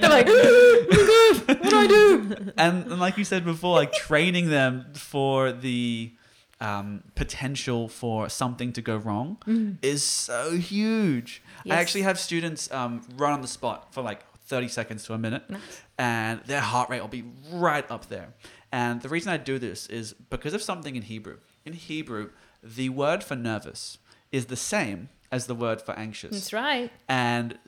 [0.00, 2.52] They're like, oh my God, what do I do?
[2.58, 6.12] and, and like you said before, like training them for the
[6.60, 11.42] um, potential for something to go wrong is so huge.
[11.68, 15.18] I actually have students um, run on the spot for like 30 seconds to a
[15.18, 15.82] minute, Nice.
[15.98, 18.34] and their heart rate will be right up there.
[18.70, 21.38] And the reason I do this is because of something in Hebrew.
[21.64, 22.30] In Hebrew,
[22.62, 23.98] the word for nervous
[24.30, 26.30] is the same as the word for anxious.
[26.32, 26.90] That's right.
[27.08, 27.58] And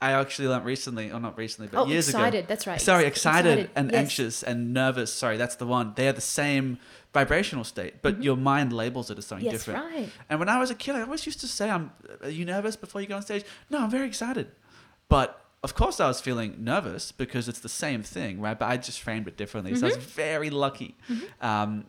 [0.00, 2.18] I actually learned recently, or not recently, but Oh, years ago.
[2.18, 2.46] excited.
[2.48, 2.80] That's right.
[2.80, 3.98] Sorry, excited, excited, and yes.
[4.00, 5.12] anxious and nervous.
[5.12, 5.92] Sorry, that's the one.
[5.96, 6.78] They are the same
[7.12, 9.52] vibrational state, but your mind labels it as something Mm-hmm.
[9.54, 9.84] Yes, different.
[9.92, 10.08] right.
[10.28, 11.90] And when I was a kid, I always used to say, "I'm."
[12.22, 13.44] Are you nervous before you go on stage?
[13.70, 14.48] No, I'm very excited.
[15.08, 18.56] But of course, I was feeling nervous because it's the same thing, right?
[18.56, 19.74] But I just framed it differently.
[19.74, 20.06] So I was Mm-hmm.
[20.10, 20.96] very lucky.
[21.40, 21.86] Um,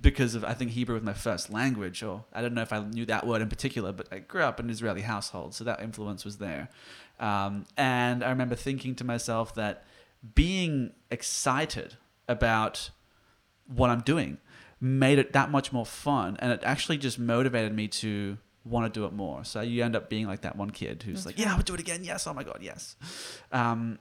[0.00, 2.80] because of I think Hebrew was my first language, or I don't know if I
[2.80, 5.80] knew that word in particular, but I grew up in an Israeli household, so that
[5.82, 6.68] influence was there.
[7.18, 9.84] Um, and I remember thinking to myself that
[10.34, 11.96] being excited
[12.28, 12.90] about
[13.66, 14.38] what I'm doing
[14.80, 19.00] made it that much more fun, and it actually just motivated me to want to
[19.00, 19.44] do it more.
[19.44, 21.66] So you end up being like that one kid who's That's like, "Yeah, I would
[21.66, 22.04] do it again.
[22.04, 22.96] Yes, oh my god, yes."
[23.52, 23.98] Um,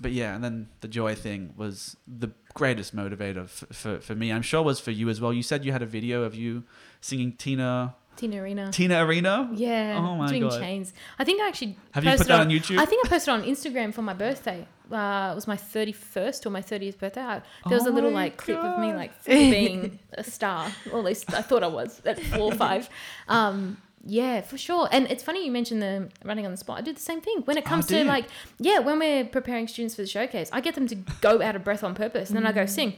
[0.00, 4.32] but yeah, and then the joy thing was the greatest motivator f- for, for me.
[4.32, 5.32] I'm sure was for you as well.
[5.32, 6.64] You said you had a video of you
[7.00, 8.70] singing Tina Tina Arena.
[8.72, 9.50] Tina Arena.
[9.54, 9.96] Yeah.
[9.98, 10.60] Oh my doing God.
[10.60, 10.92] chains.
[11.18, 12.78] I think I actually Have you put posted that on YouTube?
[12.78, 14.66] I think I posted on Instagram for my birthday.
[14.90, 17.22] Uh, it was my 31st or my 30th birthday.
[17.22, 20.98] I, there was a Oh little like clip of me like being a star, or
[20.98, 22.88] at least I thought I was at four or five.
[23.28, 24.88] Um, yeah, for sure.
[24.90, 26.78] And it's funny you mentioned the running on the spot.
[26.78, 28.26] I do the same thing when it comes do to like,
[28.58, 31.62] yeah, when we're preparing students for the showcase, I get them to go out of
[31.64, 32.94] breath on purpose, and then I go sing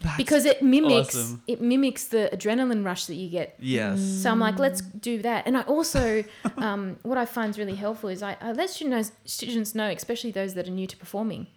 [0.00, 1.42] That's because it mimics awesome.
[1.46, 4.00] it mimics the adrenaline rush that you get yes.
[4.00, 5.46] so I'm like, let's do that.
[5.46, 6.24] And I also,
[6.56, 9.90] um, what I find is really helpful is I, I let students know, students know,
[9.90, 11.48] especially those that are new to performing,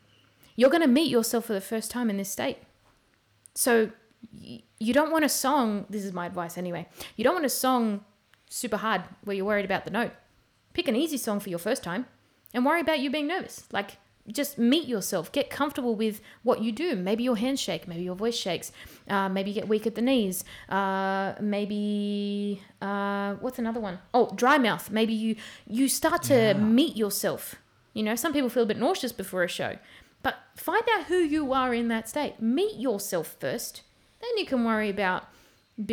[0.58, 2.58] you're going to meet yourself for the first time in this state.
[3.56, 3.92] So
[4.42, 7.50] y- you don't want a song, this is my advice anyway, you don't want a
[7.50, 8.04] song
[8.54, 10.12] super hard where you're worried about the note.
[10.74, 12.06] Pick an easy song for your first time
[12.54, 13.66] and worry about you being nervous.
[13.72, 13.98] Like,
[14.28, 16.96] just meet yourself, get comfortable with what you do.
[16.96, 18.72] Maybe your hands shake, maybe your voice shakes,
[19.10, 24.00] uh, maybe you get weak at the knees, uh, maybe uh, what's another one?
[24.14, 24.90] Oh, dry mouth.
[24.92, 25.36] Maybe you
[25.68, 26.54] you start to Yeah.
[26.54, 27.56] meet yourself.
[27.94, 29.78] You know, some people feel a bit nauseous before a show,
[30.22, 32.40] but find out who you are in that state.
[32.40, 33.82] Meet yourself first,
[34.22, 35.24] then you can worry about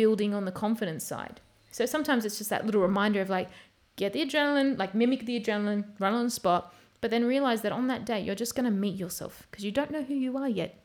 [0.01, 1.41] building on the confidence side.
[1.71, 3.49] So sometimes it's just that little reminder of like,
[3.95, 7.71] get the adrenaline, like mimic the adrenaline, run on the spot, but then realize that
[7.71, 10.37] on that day you're just going to meet yourself because you don't know who you
[10.37, 10.83] are yet.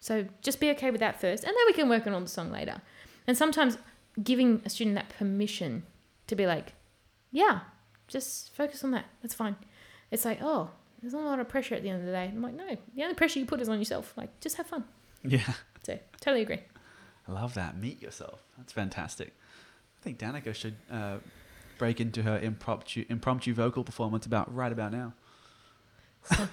[0.00, 2.50] So just be okay with that first, and then we can work on the song
[2.50, 2.80] later.
[3.26, 3.76] And sometimes
[4.22, 5.84] giving a student that permission
[6.26, 6.72] to be like,
[7.30, 7.60] yeah,
[8.08, 9.04] just focus on that.
[9.22, 9.56] That's fine.
[10.10, 10.70] It's like, oh,
[11.00, 12.30] there's not a lot of pressure at the end of the day.
[12.32, 14.14] I'm like, no, the only pressure you put is on yourself.
[14.16, 14.84] Like, just have fun.
[15.22, 15.52] Yeah.
[15.82, 16.60] So totally agree.
[17.28, 17.76] I love that.
[17.76, 18.42] Meet yourself.
[18.56, 19.36] That's fantastic.
[20.00, 21.18] I think Danica should uh,
[21.78, 25.12] break into her impromptu impromptu vocal performance about right about now.
[26.30, 26.46] I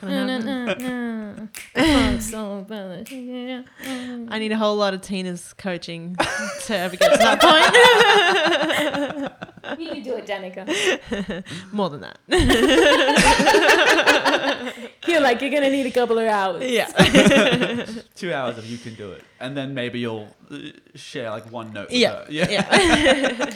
[4.40, 6.16] need a whole lot of Tina's coaching
[6.66, 7.42] to ever get to that
[9.68, 9.80] point.
[9.80, 11.44] You can do it, Danica.
[11.74, 12.18] More than that.
[15.08, 16.64] You're like, you're going to need a couple of hours.
[16.64, 16.88] Yeah.
[18.16, 20.58] Two hours of you can do it, and then maybe you'll uh,
[20.96, 21.90] share like one note.
[21.90, 22.26] With Yeah.
[22.26, 22.28] her.
[22.30, 22.48] Yeah.
[22.50, 23.52] Yeah.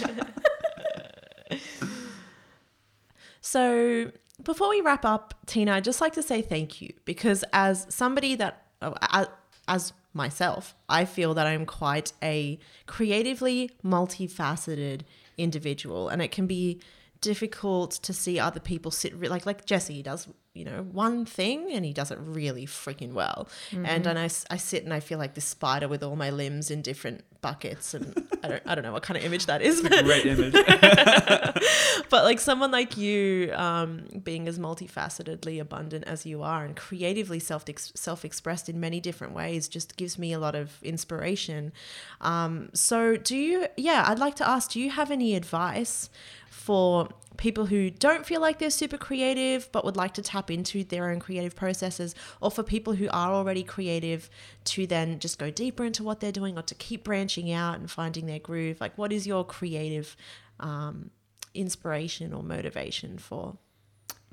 [3.42, 4.12] So
[4.44, 8.36] before we wrap up, Tina, I'd just like to say thank you because as somebody
[8.36, 9.28] that, oh, as-
[9.68, 15.02] as myself, I feel that I'm quite a creatively multifaceted
[15.38, 16.82] individual, and it can be
[17.22, 21.86] difficult to see other people sit like like Jesse does you know one thing and
[21.86, 23.48] he does it really freaking well.
[23.72, 26.30] And I, I, s- I sit and I feel like this spider with all my
[26.30, 29.62] limbs in different buckets and I don't, I don't know what kind of image that
[29.62, 30.54] is but Great image.
[32.10, 37.40] but like someone like you um, being as multifacetedly abundant as you are and creatively
[37.40, 41.72] self self expressed in many different ways just gives me a lot of inspiration.
[42.20, 46.10] Um, so do you yeah i'd like to ask do you have any advice
[46.50, 50.84] for people who don't feel like they're super creative but would like to tap into
[50.84, 54.30] their own creative processes or for people who are already creative
[54.64, 57.90] to then just go deeper into what they're doing or to keep branching out and
[57.90, 60.16] finding their groove like what is your creative
[60.60, 61.10] um,
[61.54, 63.58] inspiration or motivation for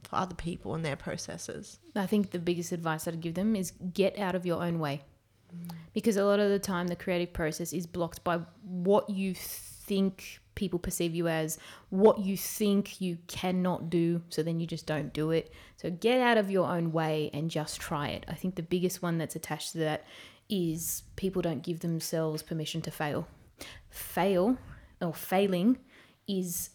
[0.02, 1.78] for other people and their processes.
[1.94, 5.02] I think the biggest advice I'd give them is get out of your own way.
[5.92, 9.34] Because a lot of the time, the creative process is blocked by what you
[9.88, 11.58] think people perceive you as,
[11.90, 14.22] what you think you cannot do.
[14.28, 15.52] So then you just don't do it.
[15.76, 18.24] So get out of your own way and just try it.
[18.28, 20.04] I think the biggest one that's attached to that
[20.48, 23.28] is people don't give themselves permission to fail.
[23.90, 24.58] Fail
[25.00, 25.78] or failing
[26.26, 26.70] is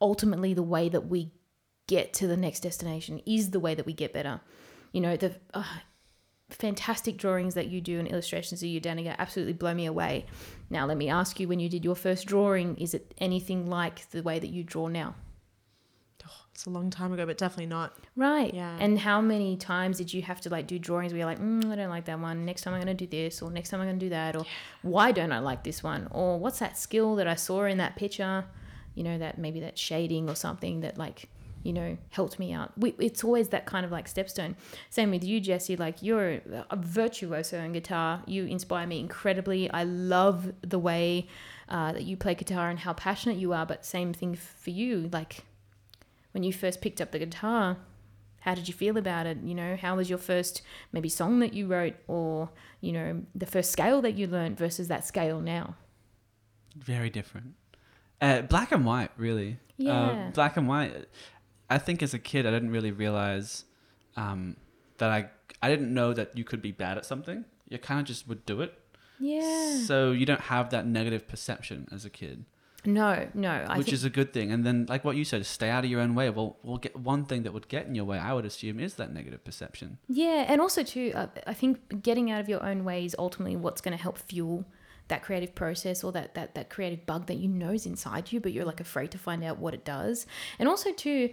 [0.00, 1.32] ultimately the way that we
[1.86, 4.40] get to the next destination is the way that we get better.
[4.92, 5.64] You know, the uh,
[6.54, 10.26] fantastic drawings that you do and illustrations that you do, Danica, absolutely blow me away.
[10.70, 14.10] Now, let me ask you when you did your first drawing, is it anything like
[14.10, 15.14] the way that you draw now?
[16.54, 17.96] It's a long time ago, but definitely not.
[18.14, 18.54] Right.
[18.54, 18.76] Yeah.
[18.78, 21.70] And how many times did you have to like do drawings where you're like, mm,
[21.70, 22.44] I don't like that one.
[22.44, 24.36] Next time I'm going to do this, or next time I'm going to do that,
[24.36, 24.46] or
[24.82, 27.96] why don't I like this one, or what's that skill that I saw in that
[27.96, 28.44] picture?
[28.94, 31.28] You know, that maybe that shading or something that like,
[31.64, 32.70] you know, helped me out.
[32.78, 34.54] We, it's always that kind of like stepstone.
[34.90, 35.76] Same with you, Jesse.
[35.76, 36.40] Like you're
[36.70, 38.22] a virtuoso on guitar.
[38.26, 39.68] You inspire me incredibly.
[39.70, 41.26] I love the way
[41.68, 43.66] uh, that you play guitar and how passionate you are.
[43.66, 45.08] But same thing for you.
[45.10, 45.44] Like
[46.32, 47.78] when you first picked up the guitar,
[48.40, 49.38] how did you feel about it?
[49.42, 50.60] You know, how was your first
[50.92, 52.50] maybe song that you wrote or,
[52.82, 55.76] you know, the first scale that you learned versus that scale now?
[56.76, 57.54] Very different.
[58.20, 59.58] Uh, black and white, really.
[59.76, 59.92] Yeah.
[59.92, 61.06] Uh, black and white.
[61.74, 63.64] I think as a kid, I didn't really realize
[64.16, 64.56] um,
[64.98, 65.20] that I
[65.64, 67.44] I didn't know that you could be bad at something.
[67.68, 68.72] You kind of just would do it.
[69.18, 69.78] Yeah.
[69.88, 72.44] So you don't have that negative perception as a kid,
[72.84, 73.50] No, no.
[73.50, 74.52] I which think, is a good thing.
[74.52, 76.28] And then, like what you said, stay out of your own way.
[76.30, 78.18] Well, we'll get one thing that would get in your way.
[78.18, 79.88] I would assume is that negative perception.
[80.08, 80.44] yeah.
[80.48, 83.80] And also, too, uh, I think getting out of your own way is ultimately what's
[83.80, 84.64] going to help fuel
[85.08, 88.40] that creative process or that, that, that creative bug that you know is inside you,
[88.40, 90.26] but you're like afraid to find out what it does.
[90.58, 91.30] And also, too,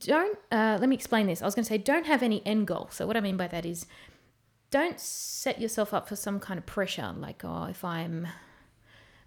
[0.00, 1.42] don't uh, let me explain this.
[1.42, 2.88] I was going to say don't have any end goal.
[2.90, 3.86] So what I mean by that is
[4.70, 8.26] don't set yourself up for some kind of pressure like oh if I'm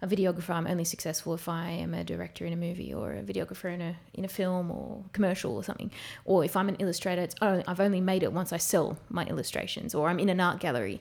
[0.02, 3.22] a videographer I'm only successful if I am a director in a movie or a
[3.22, 5.90] videographer in a in a film or commercial or something
[6.26, 9.24] or if I'm an illustrator it's oh I've only made it once I sell my
[9.24, 11.00] illustrations or I'm in an art gallery.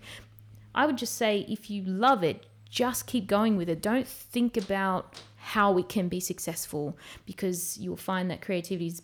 [0.73, 3.81] I would just say if you love it just keep going with it.
[3.81, 9.01] Don't think about how it can be successful because you'll find that creativity is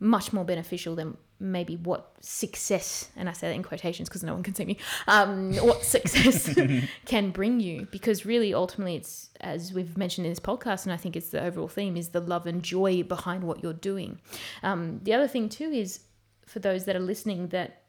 [0.00, 4.32] much more beneficial than maybe what success and i say that in quotations because no
[4.32, 4.78] one can see me
[5.08, 6.54] um, what success
[7.06, 7.86] can bring you.
[7.90, 11.42] Because really ultimately it's as we've mentioned in this podcast and i think it's the
[11.42, 14.20] overall theme is the love and joy behind what you're doing.
[14.62, 16.00] Um, the other thing too is
[16.46, 17.82] for those that are listening that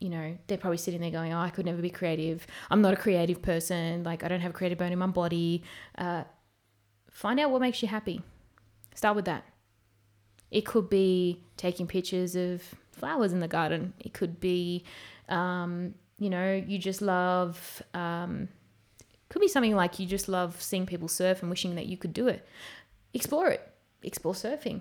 [0.00, 2.46] you know they're probably sitting there going oh i could never be creative.
[2.70, 4.02] I'm not a creative person.
[4.04, 5.62] Like i don't have a creative bone in my body.
[5.96, 6.24] Uh,
[7.10, 8.22] find out what makes you happy.
[8.94, 9.44] Start with that
[10.50, 13.92] it could be taking pictures of flowers in the garden.
[14.00, 14.84] It could be,
[15.28, 17.82] um, you know, you just love.
[17.94, 18.48] Um,
[19.28, 22.12] could be something like you just love seeing people surf and wishing that you could
[22.12, 22.46] do it.
[23.14, 23.72] Explore it.
[24.02, 24.80] Explore surfing.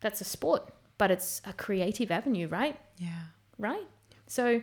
[0.00, 2.78] That's a sport, but it's a creative avenue, right?
[2.98, 3.22] Yeah.
[3.58, 3.86] Right.
[4.26, 4.60] So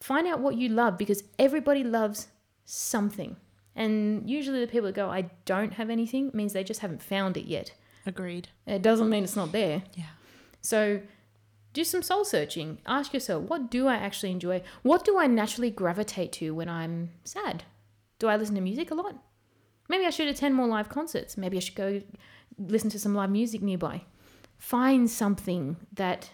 [0.00, 2.28] find out what you love because everybody loves
[2.64, 3.36] something.
[3.76, 7.36] And usually the people that go, I don't have anything, means they just haven't found
[7.36, 7.72] it yet.
[8.08, 8.48] Agreed.
[8.66, 9.82] It doesn't mean it's not there.
[9.94, 10.06] Yeah.
[10.62, 11.02] So
[11.74, 12.78] do some soul searching.
[12.86, 14.62] Ask yourself, what do I actually enjoy?
[14.82, 17.64] What do I naturally gravitate to when I'm sad?
[18.18, 19.14] Do I listen to music a lot?
[19.90, 21.36] Maybe I should attend more live concerts.
[21.36, 22.00] Maybe I should go
[22.58, 24.02] listen to some live music nearby.
[24.56, 26.30] Find something that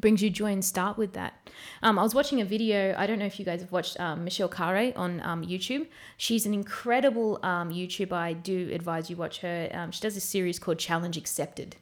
[0.00, 1.50] brings you joy and start with that.
[1.82, 2.94] Um, I was watching a video.
[2.96, 5.86] I don't know if you guys have watched um, Michelle Khare on um, YouTube.
[6.16, 8.12] She's an incredible um, YouTuber.
[8.12, 9.68] I do advise you watch her.
[9.72, 11.76] Um, she does a series called Challenge Accepted.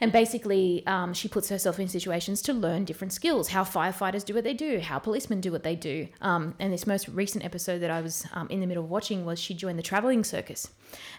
[0.00, 4.34] And basically, um, she puts herself in situations to learn different skills how firefighters do
[4.34, 6.08] what they do, how policemen do what they do.
[6.20, 9.24] Um, and this most recent episode that I was um, in the middle of watching
[9.24, 10.68] was she joined the traveling circus.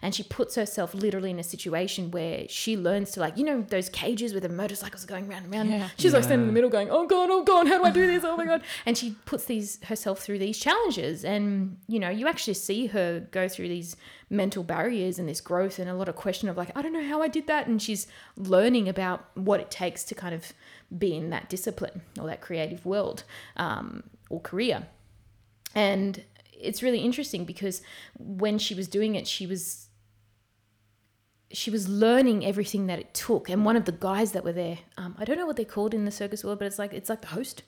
[0.02, 3.62] And she puts herself literally in a situation where she learns to, like, you know,
[3.62, 5.70] those cages where the motorcycles are going round and round.
[5.70, 5.90] Yeah.
[5.98, 8.08] She's like standing in the middle going, oh God, oh God, how do I do
[8.08, 8.24] this?
[8.24, 8.64] Oh my God.
[8.86, 11.24] And she puts these herself through these challenges.
[11.24, 13.96] And, you know, you actually see her go through these
[14.30, 17.08] mental barriers and this growth and a lot of question of like, I don't know
[17.08, 17.68] how I did that.
[17.68, 18.08] And she's
[18.38, 20.54] learning about what it takes to kind of
[20.98, 23.24] be in that discipline or that creative world
[23.58, 24.88] um, or career.
[25.74, 26.24] And
[26.54, 27.82] it's really interesting because
[28.18, 29.88] when she was doing it, she was
[31.52, 33.50] she was learning everything that it took.
[33.50, 35.96] And one of the guys that were there, um, I don't know what they're called
[35.96, 37.64] in the circus world, but it's like it's like the host,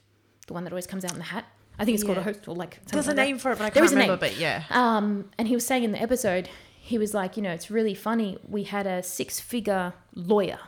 [0.46, 1.46] the one that always comes out in the hat.
[1.82, 2.24] I think it's called a Yeah.
[2.24, 3.22] host or like There's a like that.
[3.24, 4.16] name for it, but I There can't a remember.
[4.16, 6.48] But yeah, Um, and he was saying in the episode,
[6.80, 8.38] he was like, you know, it's really funny.
[8.48, 10.58] We had a six-figure lawyer.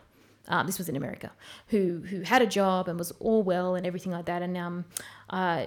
[0.48, 1.30] Um, this was in America,
[1.68, 4.42] who who had a job and was all well and everything like that.
[4.42, 4.84] And um,
[5.30, 5.66] uh,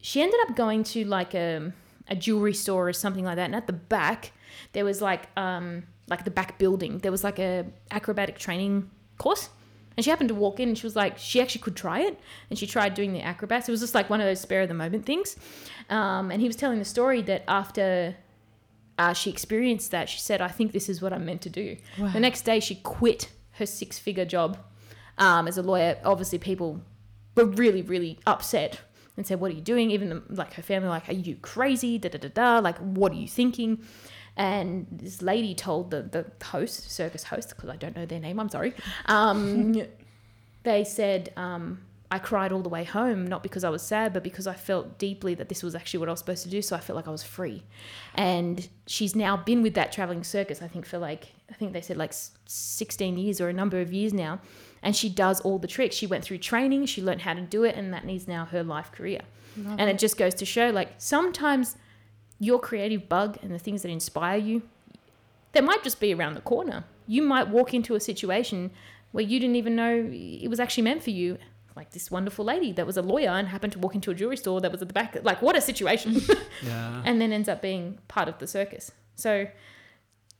[0.00, 1.72] she ended up going to like a
[2.08, 3.44] a jewelry store or something like that.
[3.44, 4.32] And at the back,
[4.72, 6.98] there was like um like the back building.
[6.98, 9.50] There was like a acrobatic training course.
[9.98, 12.20] And she happened to walk in and she was like, she actually could try it.
[12.50, 13.68] And she tried doing the acrobats.
[13.68, 15.34] It was just like one of those spare of the moment things.
[15.90, 18.14] Um, and he was telling the story that after
[18.96, 21.76] uh, she experienced that, she said, I think this is what I'm meant to do.
[21.98, 22.12] Wow.
[22.12, 24.56] The next day, she quit her six figure job
[25.18, 25.98] um, as a lawyer.
[26.04, 26.80] Obviously, people
[27.34, 28.80] were really, really upset
[29.16, 29.90] and said, What are you doing?
[29.90, 31.98] Even the, like her family, like, Are you crazy?
[31.98, 32.58] Da da da da.
[32.60, 33.84] Like, what are you thinking?
[34.38, 38.38] And this lady told the, the host, circus host, because I don't know their name,
[38.38, 38.72] I'm sorry.
[39.06, 39.82] Um,
[40.62, 41.80] they said, um,
[42.10, 44.96] I cried all the way home, not because I was sad, but because I felt
[44.96, 46.62] deeply that this was actually what I was supposed to do.
[46.62, 47.64] So I felt like I was free.
[48.14, 51.80] And she's now been with that traveling circus, I think, for like, I think they
[51.80, 52.14] said like
[52.46, 54.40] 16 years or a number of years now.
[54.82, 55.96] And she does all the tricks.
[55.96, 58.62] She went through training, she learned how to do it, and that is now her
[58.62, 59.22] life career.
[59.76, 61.76] And it just goes to show like sometimes
[62.38, 64.62] your creative bug and the things that inspire you,
[65.52, 66.84] they might just be around the corner.
[67.06, 68.70] You might walk into a situation
[69.12, 71.38] where you didn't even know it was actually meant for you.
[71.74, 74.36] Like this wonderful lady that was a lawyer and happened to walk into a jewelry
[74.36, 75.16] store that was at the back.
[75.22, 76.20] Like, what a situation.
[76.62, 77.02] Yeah.
[77.04, 78.90] and then ends up being part of the circus.
[79.14, 79.46] So,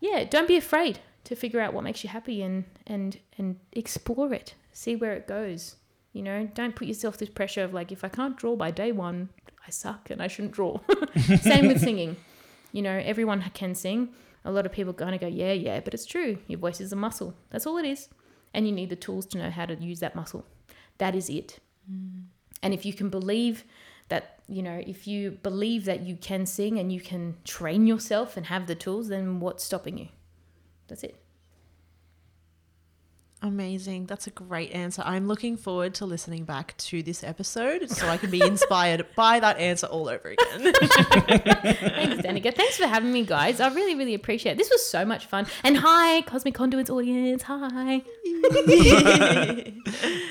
[0.01, 4.33] yeah, don't be afraid to figure out what makes you happy and and and explore
[4.35, 4.55] it.
[4.73, 5.77] See where it goes.
[6.13, 8.91] You know, don't put yourself this pressure of like if I can't draw by day
[8.91, 9.29] 1,
[9.69, 10.81] I suck and I shouldn't draw.
[11.43, 12.17] Same with singing.
[12.73, 14.09] You know, everyone can sing.
[14.47, 16.39] A lot of people kind of go, yeah, yeah, but it's true.
[16.47, 17.35] Your voice is a muscle.
[17.51, 18.09] That's all it is.
[18.55, 20.47] And you need the tools to know how to use that muscle.
[20.97, 21.59] That is it.
[21.91, 22.25] Mm.
[22.63, 23.65] And if you can believe
[24.09, 28.39] that, you know, if you believe that you can sing and you can train yourself
[28.39, 30.09] and have the tools, then what's stopping you?
[30.89, 31.21] That's it.
[33.43, 34.07] Amazing.
[34.07, 35.03] That's a great answer.
[35.05, 39.39] I'm looking forward to listening back to this episode so I can be inspired by
[39.41, 40.73] that answer all over again.
[40.73, 42.55] Thanks, Danica.
[42.55, 43.61] Thanks for having me, guys.
[43.61, 44.59] I really, really appreciate it.
[44.59, 45.47] This was so much fun.
[45.63, 47.43] And hi, Cosmic Conduits audience.
[47.45, 48.03] Hi.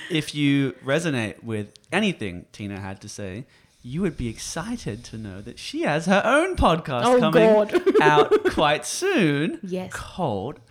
[0.10, 3.46] If you resonate with anything Tina had to say,
[3.84, 8.32] you would be excited to know that she has her own podcast Oh, coming out
[8.52, 9.92] quite soon Yes.
[9.94, 10.62] called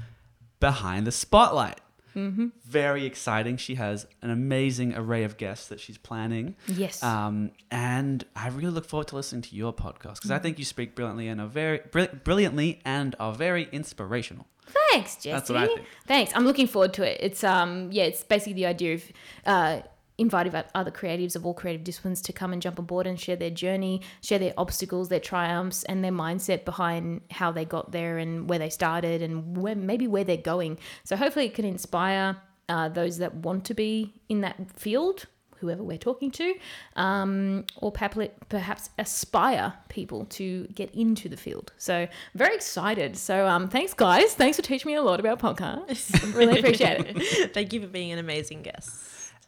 [0.59, 1.81] Behind the Spotlight.
[2.17, 2.47] Mm-hmm.
[2.65, 3.57] Very exciting.
[3.59, 6.57] She has an amazing array of guests that she's planning.
[6.67, 7.03] Yes.
[7.03, 10.35] Um, and I really look forward to listening to your podcast because Mm.
[10.37, 14.47] I think you speak brilliantly and are very brill- brilliantly and are very inspirational.
[14.91, 15.31] Thanks, Jesse.
[15.31, 15.87] That's what I think.
[16.07, 16.33] Thanks.
[16.35, 17.19] I'm looking forward to it.
[17.21, 19.05] It's um yeah, it's basically the idea of
[19.45, 19.81] uh
[20.19, 23.21] inviting o- other creatives of all creative disciplines to come and jump on board and
[23.21, 27.93] share their journey, share their obstacles, their triumphs, and their mindset behind how they got
[27.93, 30.79] there and where they started and where maybe where they're going.
[31.05, 32.37] So hopefully it can inspire
[32.69, 35.27] uh, those that want to be in that field.
[35.61, 36.55] Whoever we're talking to,
[36.97, 38.19] um, or perhaps,
[38.51, 41.73] perhaps aspire people to get into the field.
[41.79, 43.17] So very excited.
[43.17, 44.35] So um, thanks, guys.
[44.35, 46.37] Thanks for teaching me a lot about podcasts.
[46.37, 47.55] really appreciate it.
[47.55, 48.93] Thank you for being an amazing guest.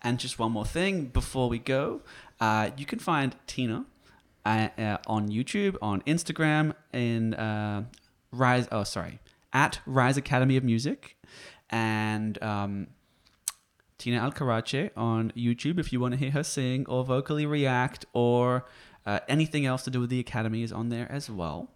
[0.03, 2.03] And just one more thing before we go,
[2.41, 3.85] uh, you can find Tina
[4.45, 7.85] uh, uh, on YouTube, on Instagram, in uh,
[8.31, 8.69] Rise.
[8.71, 9.19] Oh, sorry,
[9.53, 11.17] at Rise Academy of Music,
[11.71, 12.87] and um,
[13.99, 18.65] Tina Alcorace on YouTube if you want to hear her sing or vocally react or
[19.05, 21.73] uh, anything else to do with the Academy is on there as well.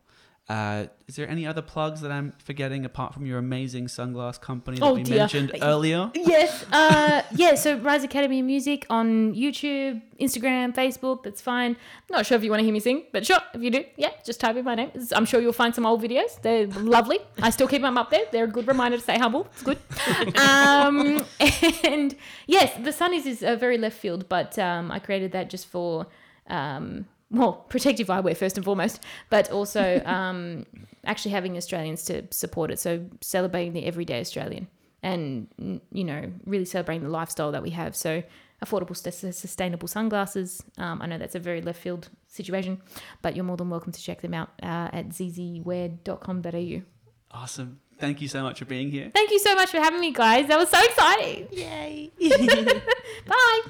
[0.48, 4.78] Uh, is there any other plugs that I'm forgetting apart from your amazing sunglass company
[4.80, 5.18] that Oh, we dear.
[5.18, 6.10] mentioned earlier?
[6.14, 6.66] yes.
[6.70, 7.54] Uh, yeah.
[7.54, 11.22] So Rise Academy of Music on YouTube, Instagram, Facebook.
[11.22, 11.76] That's fine.
[12.10, 14.10] Not sure if you want to hear me sing, but sure if you do, yeah,
[14.26, 14.90] just type in my name.
[15.12, 16.40] I'm sure you'll find some old videos.
[16.42, 17.20] They're lovely.
[17.40, 18.24] I still keep them up there.
[18.32, 19.46] They're a good reminder to stay humble.
[19.52, 19.78] It's good.
[20.38, 21.24] Um,
[21.84, 22.14] and
[22.46, 26.08] yes, the Sunnies is a very left field, but um, I created that just for.
[26.48, 30.66] Um, well, protective eyewear first and foremost, but also um,
[31.04, 32.78] actually having Australians to support it.
[32.78, 34.68] So celebrating the everyday Australian
[35.02, 37.96] and, you know, really celebrating the lifestyle that we have.
[37.96, 38.22] So
[38.64, 40.62] affordable, sustainable sunglasses.
[40.78, 42.80] Um, I know that's a very left field situation,
[43.22, 46.82] but you're more than welcome to check them out uh, at zzwear.com.au.
[47.30, 47.80] Awesome.
[47.98, 49.10] Thank you so much for being here.
[49.14, 50.48] Thank you so much for having me, guys.
[50.48, 51.48] That was so exciting.
[51.50, 52.10] Yay.
[53.26, 53.60] Bye.